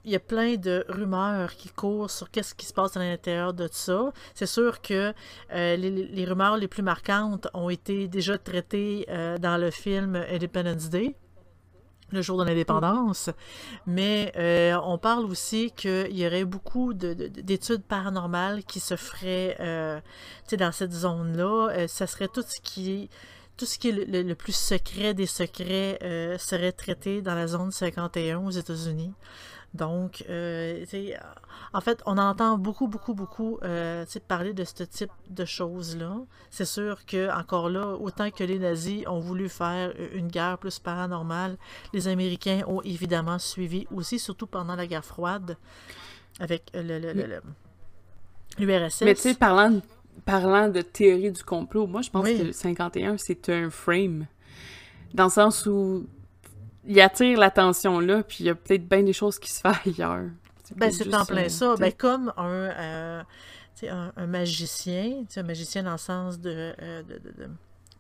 [0.05, 3.53] Il y a plein de rumeurs qui courent sur qu'est-ce qui se passe à l'intérieur
[3.53, 4.11] de ça.
[4.35, 5.13] C'est sûr que
[5.53, 10.89] euh, les, rumeurs les plus marquantes ont été déjà traitées euh, dans le film Independence
[10.89, 11.15] Day,
[12.11, 13.29] le jour de l'indépendance.
[13.87, 14.33] Mais
[14.83, 19.57] on parle aussi qu'il y aurait beaucoup de- de- d'études paranormales qui se feraient
[20.59, 21.69] dans cette zone-là.
[21.71, 23.11] Euh, ça serait tout ce qui
[23.61, 27.35] tout ce qui est le, le- le plus secret des secrets euh, serait traité dans
[27.35, 29.13] la zone 51 aux États-Unis.
[29.75, 30.85] Donc, euh,
[31.73, 36.17] en fait, on entend beaucoup, beaucoup, beaucoup euh, parler de ce type de choses-là.
[36.51, 40.79] C'est sûr que, encore là, autant que les nazis ont voulu faire une guerre plus
[40.81, 41.57] paranormale,
[41.93, 45.57] les Américains ont évidemment suivi aussi, surtout pendant la guerre froide,
[46.41, 47.43] avec le, le- le- le-
[48.59, 49.03] l'URSS.
[49.03, 49.83] Mais tu sais, parlant, de-
[50.25, 52.39] parlant de théorie du complot, moi, je pense Oui.
[52.39, 54.27] que le 51, c'est un frame.
[55.15, 56.07] Dans le sens où
[56.87, 59.73] il attire l'attention là, puis il y a peut-être bien des choses qui se font
[59.87, 60.27] ailleurs.
[60.77, 61.75] Ben, c'est en plein ça.
[61.77, 63.23] Ben, comme un, euh,
[63.89, 67.51] un, un magicien, un magicien dans le sens de, euh, de, de- de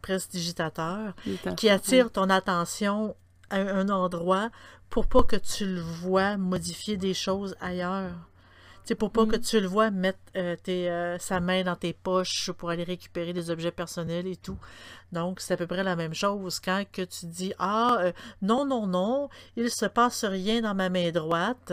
[0.02, 1.14] prestidigitateur,
[1.56, 3.14] qui attire ton attention
[3.50, 4.50] à un endroit
[4.88, 8.12] pour pas que tu le vois modifier des choses ailleurs.
[8.85, 11.93] Sais, pour pas que tu le vois mettre euh, tes, euh, sa main dans tes
[11.93, 14.59] poches pour aller récupérer des objets personnels et tout.
[15.12, 18.12] Donc, c'est à peu près la même chose quand que tu dis Ah, euh,
[18.43, 21.72] non, non, non, il se passe rien dans ma main droite,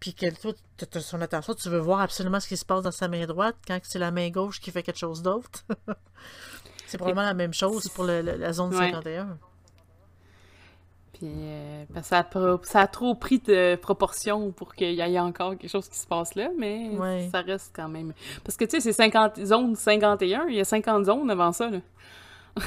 [0.00, 2.82] puis que toi, tu as son attention, tu veux voir absolument ce qui se passe
[2.82, 5.64] dans sa main droite quand c'est la main gauche qui fait quelque chose d'autre.
[6.86, 8.90] c'est probablement la même chose pour le- le- la zone Ouais.
[8.90, 9.38] 51.
[11.18, 14.92] Puis, euh, parce que ça, a, pro- ça a trop pris de proportions pour qu'il
[14.92, 17.28] y ait encore quelque chose qui se passe là, mais Ouais.
[17.32, 18.12] ça reste quand même.
[18.44, 21.70] Parce que tu sais, c'est 50 zone 51, il y a 50 zones avant ça.
[21.70, 21.78] Là.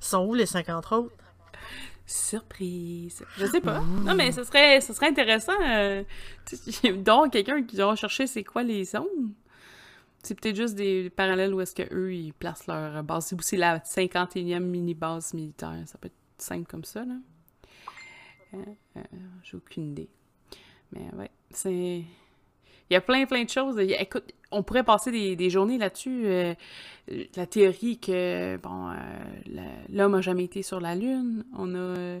[0.00, 1.12] sont où les 50 autres?
[2.06, 3.24] Surprise!
[3.38, 3.80] Je sais pas.
[4.04, 5.52] Non, mais ce serait, ce serait intéressant.
[5.64, 6.02] Euh,
[6.96, 9.32] donc, quelqu'un qui va chercher c'est quoi les zones.
[10.22, 13.34] C'est peut-être juste des parallèles où est-ce qu'eux, ils placent leur base.
[13.40, 15.82] C'est la 51e mini-base militaire.
[15.86, 17.14] Ça peut être simple comme ça, là.
[18.54, 18.58] Euh,
[18.96, 19.00] euh,
[19.42, 20.08] J'ai aucune idée.
[20.92, 22.04] Mais ouais, c'est...
[22.90, 23.78] Il y a plein, plein de choses.
[23.78, 26.26] Écoute, on pourrait passer des, des journées là-dessus.
[26.26, 26.54] euh,
[27.36, 28.92] la théorie que, bon,
[29.88, 31.44] l'homme a jamais été sur la Lune.
[31.56, 32.20] On a...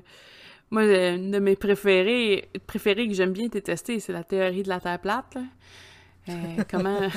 [0.70, 4.80] moi, une de mes préférées, préférées que j'aime bien détester, c'est la théorie de la
[4.80, 5.36] Terre plate.
[6.70, 7.00] comment...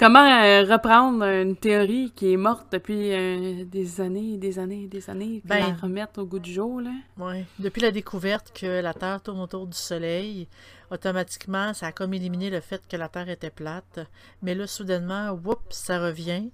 [0.00, 5.10] Comment euh, reprendre une théorie qui est morte depuis euh, des années, des années, des
[5.10, 6.90] années, puis Ben- la remettre au goût du jour, là?
[7.18, 7.44] Ouais.
[7.58, 10.48] Depuis la découverte que la Terre tourne autour du Soleil,
[10.90, 14.00] automatiquement, ça a comme éliminé le fait que la Terre était plate.
[14.40, 16.50] Mais là, soudainement, whoop, ça revient.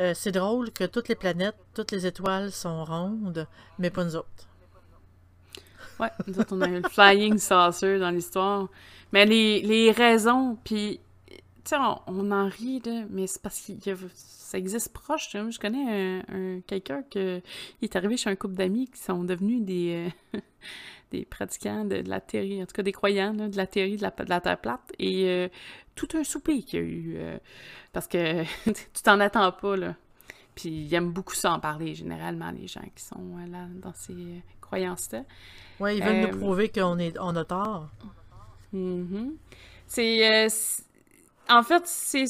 [0.00, 3.46] Euh, c'est drôle que toutes les planètes, toutes les étoiles sont rondes,
[3.78, 4.48] mais pas nous autres.
[6.00, 8.66] Ouais, nous autres, on a eu le flying saucer dans l'histoire.
[9.12, 10.98] Mais les, les raisons, puis,
[11.68, 13.72] tu sais, on, on en rit, là, mais c'est parce que
[14.14, 15.34] ça existe proche.
[15.34, 15.48] là.
[15.50, 17.40] Je connais un, un- quelqu'un que
[17.80, 20.40] il est arrivé chez un couple d'amis qui sont devenus des, euh,
[21.10, 23.96] des pratiquants de, de la théorie, en tout cas des croyants là, de la théorie
[23.96, 24.80] de la, de la Terre plate.
[24.98, 25.48] Et euh,
[25.94, 27.14] tout un souper qu'il y a eu.
[27.18, 27.38] euh,
[27.92, 28.42] parce que
[28.72, 29.94] tu t'en attends pas, là.
[30.54, 34.42] Puis ils aiment beaucoup ça en parler, généralement, les gens qui sont là dans ces
[34.60, 35.22] croyances-là.
[35.80, 37.88] Ouais, ils veulent nous prouver qu'on est, on a tort.
[38.72, 39.36] Mhm.
[39.98, 40.84] Euh, c'est-
[41.48, 42.24] en fait, c'est.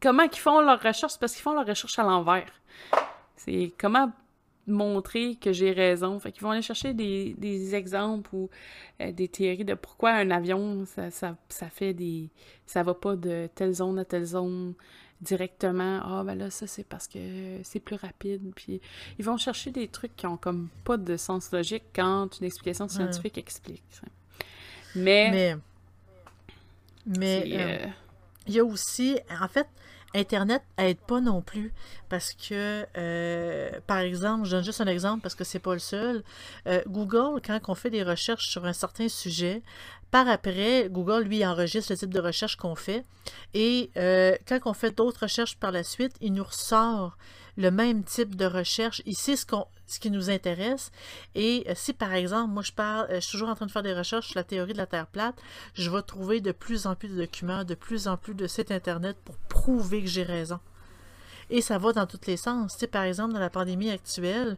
[0.00, 1.18] Comment qu'ils font leurs recherches?
[1.18, 2.52] Parce qu'ils font leurs recherches à l'envers.
[3.36, 4.12] C'est comment
[4.66, 6.18] montrer que j'ai raison.
[6.18, 8.50] Fait qu'ils vont aller chercher des, des exemples ou
[9.00, 12.30] euh, des théories de pourquoi un avion, ça, ça, ça fait des.
[12.66, 14.74] Ça va pas de telle zone à telle zone
[15.20, 16.00] directement.
[16.04, 17.18] Ah, ben là, ça, c'est parce que
[17.62, 18.52] c'est plus rapide.
[18.54, 18.80] Puis
[19.18, 22.88] ils vont chercher des trucs qui ont comme pas de sens logique quand une explication
[22.88, 23.82] scientifique explique.
[24.94, 25.30] Mais.
[25.30, 25.56] Mais,
[27.06, 27.86] mais euh, euh,
[28.46, 29.66] il y a aussi, en fait,
[30.14, 31.72] Internet aide pas non plus
[32.08, 35.78] parce que, euh, par exemple, je donne juste un exemple parce que c'est pas le
[35.78, 36.22] seul.
[36.66, 39.62] Euh, Google, quand on fait des recherches sur un certain sujet,
[40.10, 43.04] par après, Google, lui, enregistre le type de recherche qu'on fait.
[43.54, 47.16] Et euh, quand on fait d'autres recherches par la suite, il nous ressort
[47.56, 49.02] le même type de recherche.
[49.12, 49.44] Sait ce,
[49.98, 50.92] qui nous intéresse.
[51.34, 53.70] Et euh, si, par exemple, moi, je parle, euh, je suis toujours en train de
[53.70, 55.36] faire des recherches sur la théorie de la Terre plate,
[55.74, 58.70] je vais trouver de plus en plus de documents, de plus en plus de sites
[58.70, 60.60] Internet pour prouver que j'ai raison.
[61.50, 62.76] Et ça va dans tous les sens.
[62.76, 64.56] Tu par exemple, dans la pandémie actuelle,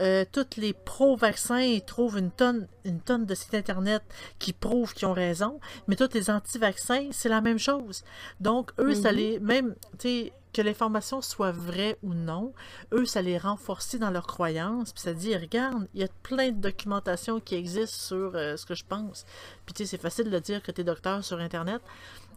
[0.00, 4.02] euh, tous les pro-vaccins trouvent une tonne, une tonne de sites Internet
[4.38, 8.04] qui prouvent qu'ils ont raison, mais tous les anti-vaccins, c'est la même chose.
[8.40, 9.16] Donc, eux, ça Mhm.
[9.16, 9.38] les.
[9.40, 12.52] Même, tu sais, que l'information soit vraie ou non,
[12.92, 14.92] eux, ça les renforce dans leurs croyances.
[14.92, 18.64] Puis ça dit, regarde, il y a plein de documentation qui existe sur euh, ce
[18.66, 19.26] que je pense.
[19.66, 21.82] Puis tu sais, c'est facile de dire que tu es docteur sur Internet,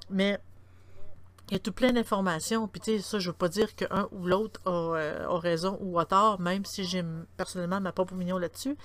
[0.09, 0.39] mais
[1.51, 2.67] il y a tout plein d'informations.
[2.67, 5.77] Puis tu sais, ça, je veux pas dire qu'un ou l'autre a, euh, a raison
[5.81, 7.03] ou a tort, même si j'ai
[7.35, 8.77] personnellement ma propre opinion là-dessus.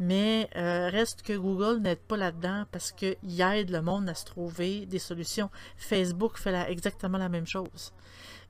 [0.00, 4.24] Mais euh, reste que Google n'aide pas là-dedans parce qu'il aide le monde à se
[4.24, 5.48] trouver des solutions.
[5.76, 7.92] Facebook fait la- exactement la même chose.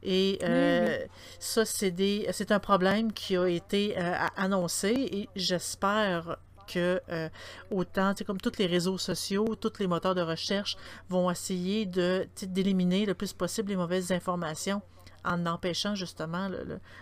[0.03, 0.99] Et euh,
[1.39, 6.39] ça, c'est des, c'est un problème qui a été euh, annoncé et j'espère
[6.69, 7.29] que euh,
[7.71, 10.77] autant, sais, comme tous les réseaux sociaux, tous les moteurs de recherche
[11.09, 14.83] vont essayer d'éliminer le plus possible les mauvaises informations
[15.25, 16.49] en empêchant justement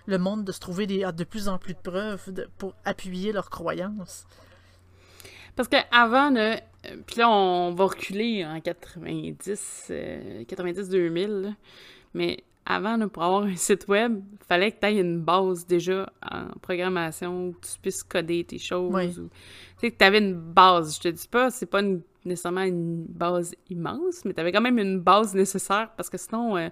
[0.07, 3.51] le, monde de se trouver des, de plus en plus de preuves pour appuyer leurs
[3.51, 4.27] croyances.
[5.55, 11.49] Parce que avant, là, euh, puis là, on va reculer en 90, euh, 90-2000, là.
[12.15, 16.11] mais avant, là, pour avoir un site web, fallait que tu aies une base déjà
[16.23, 18.93] en programmation, où tu puisses coder tes choses.
[18.95, 19.07] Oui.
[19.19, 19.29] ou-
[19.79, 20.97] Tu sais, que tu avais une base.
[20.97, 24.61] Je te dis pas, c'est pas une- nécessairement une base immense, mais tu avais quand
[24.61, 26.69] même une base nécessaire parce que sinon, euh,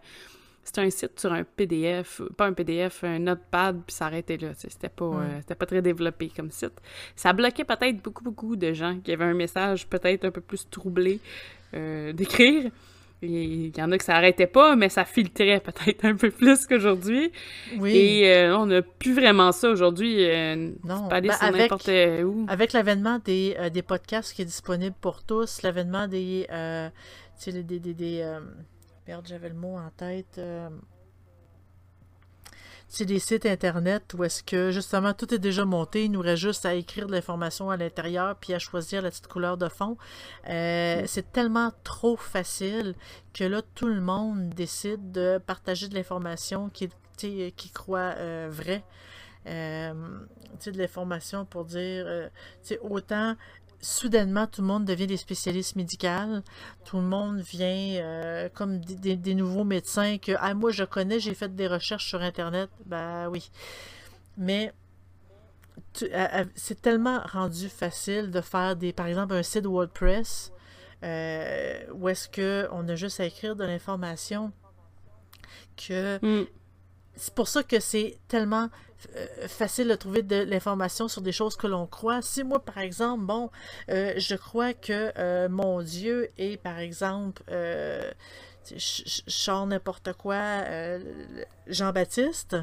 [0.64, 4.54] c'était un site sur un PDF, pas un PDF, un notepad, puis ça arrêtait là.
[4.54, 5.18] tu sais, C'était pas, Mm.
[5.20, 6.72] euh, c'était pas très développé comme site.
[7.14, 10.68] Ça bloquait peut-être beaucoup, beaucoup de gens qui avaient un message peut-être un peu plus
[10.70, 11.20] troublé
[11.74, 12.70] euh, d'écrire.
[13.26, 16.66] Il y en a que ça arrêtait pas, mais ça filtrait peut-être un peu plus
[16.66, 17.32] qu'aujourd'hui.
[17.78, 17.96] Oui.
[17.96, 20.16] Et euh, on n'a plus vraiment ça aujourd'hui.
[20.28, 21.08] Euh, Non.
[21.08, 21.90] aller Ben, sur n'importe
[22.24, 22.46] où.
[22.48, 26.88] Avec l'avènement des, euh, des podcasts qui est disponible pour tous, l'avènement des, euh,
[27.38, 28.40] tu sais, des, des, des, euh,
[29.06, 30.40] merde, j'avais le mot en tête.
[32.94, 36.20] Euh, c'est des sites internet où est-ce que justement tout est déjà monté, il nous
[36.20, 39.68] reste juste à écrire de l'information à l'intérieur puis à choisir la petite couleur de
[39.68, 39.96] fond.
[40.48, 42.94] Euh, C'est tellement trop facile
[43.32, 48.84] que là tout le monde décide de partager de l'information qui, qui croit euh, vraie.
[49.46, 49.92] Euh,
[50.58, 52.28] tu sais, de l'information pour dire, euh,
[52.82, 53.36] autant
[53.84, 56.40] soudainement tout le monde devient des spécialistes médicaux,
[56.84, 61.34] tout le monde vient euh, comme des, nouveaux médecins que ah, moi je connais, j'ai
[61.34, 63.50] fait des recherches sur internet, ben oui.
[64.36, 64.72] Mais
[66.54, 70.52] c'est tellement rendu facile de faire des, par exemple, un site WordPress
[71.02, 74.52] euh, où est-ce que on a juste à écrire de l'information
[75.76, 76.46] que Mm.
[77.16, 78.68] C'est pour ça que c'est tellement
[79.16, 82.22] euh, facile de trouver de l'information sur des choses que l'on croit.
[82.22, 83.50] Si moi, par exemple, bon,
[83.90, 90.64] euh, je crois que euh, mon Dieu est, par exemple, je, n'importe quoi.
[91.66, 92.56] Jean-Baptiste.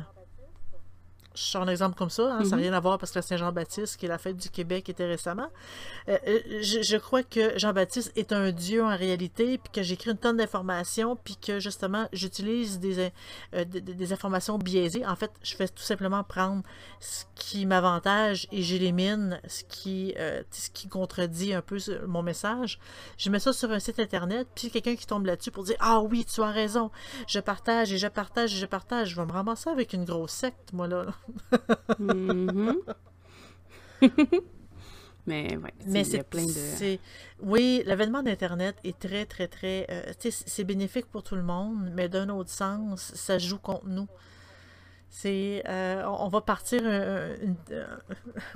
[1.33, 2.61] Je sors un exemple comme ça, hein, ça n'a Mhm.
[2.63, 5.47] rien à voir parce que la Saint-Jean-Baptiste, qui est la fête du Québec, était récemment.
[6.09, 10.11] Euh, euh, je, je crois que Jean-Baptiste est un dieu en réalité, puis que j'écris
[10.11, 13.11] une tonne d'informations, puis que justement, j'utilise des,
[13.55, 15.05] euh, des, des informations biaisées.
[15.05, 16.63] En fait, je fais tout simplement prendre
[16.99, 21.77] ce qui m'avantage et j'élimine ce qui, euh, ce qui contredit un peu
[22.07, 22.77] mon message.
[23.17, 26.01] Je mets ça sur un site internet, puis quelqu'un qui tombe là-dessus pour dire Ah
[26.01, 26.91] oui, tu as raison,
[27.27, 29.09] je partage et je partage et je partage.
[29.09, 31.05] Je vais me ramasser avec une grosse secte, moi là.
[31.99, 32.81] Mhm.
[35.27, 36.97] Mais ouais, Mais il y a c'est plein de...
[37.41, 39.85] Oui, l'avènement d'Internet est très, très, très.
[39.91, 44.07] euh, c'est bénéfique pour tout le monde, mais d'un autre sens, ça joue contre nous.
[45.13, 47.85] C'est, euh, on va partir, euh, une- euh,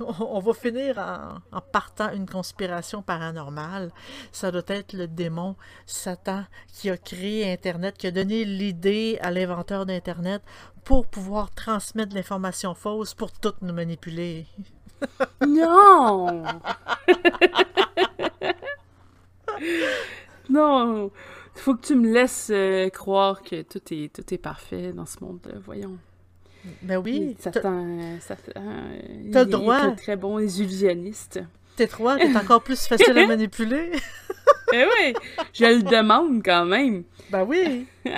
[0.00, 3.90] on va finir en, en partant une conspiration paranormale.
[4.32, 5.54] Ça doit être le démon
[5.84, 10.42] Satan qui a créé Internet, qui a donné l'idée à l'inventeur d'Internet
[10.82, 14.46] pour pouvoir transmettre l'information fausse pour toutes nous manipuler.
[15.46, 16.42] Non!
[20.48, 21.10] non!
[21.54, 25.06] Il faut que tu me laisses euh, croire que tout est, tout est parfait dans
[25.06, 25.54] ce monde-là.
[25.64, 25.98] Voyons.
[26.82, 29.78] Ben oui, il t'as est droit.
[29.78, 31.40] très, très bon illusionniste.
[31.76, 33.92] T'es trois, t'es encore plus facile à manipuler.
[34.72, 35.14] Eh oui!
[35.52, 37.04] Je le demande quand même.
[37.30, 37.86] Ben oui.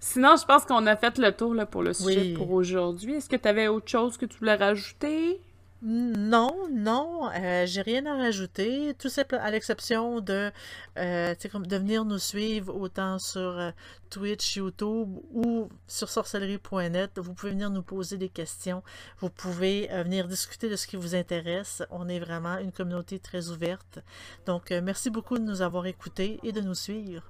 [0.00, 2.34] Sinon, je pense qu'on a fait le tour là, pour le sujet Oui.
[2.34, 3.14] pour aujourd'hui.
[3.14, 5.40] Est-ce que tu avais autre chose que tu voulais rajouter?
[5.82, 10.50] Non, non, euh, j'ai rien à rajouter, tout simplement à l'exception de,
[10.96, 13.70] euh, comme de venir nous suivre autant sur euh,
[14.08, 17.18] Twitch, YouTube ou sur sorcellerie.net.
[17.18, 18.82] Vous pouvez venir nous poser des questions,
[19.18, 21.82] vous pouvez venir discuter de ce qui vous intéresse.
[21.90, 23.98] On est vraiment une communauté très ouverte.
[24.46, 27.22] Donc, merci beaucoup de nous avoir écoutés et de nous suivre.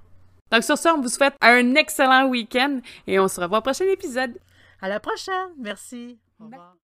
[0.51, 3.85] Donc sur ça, on vous souhaite un excellent week-end et on se revoit au prochain
[3.85, 4.39] épisode.
[4.81, 6.17] À la prochaine, merci.
[6.39, 6.53] Au Bye.
[6.59, 6.86] revoir.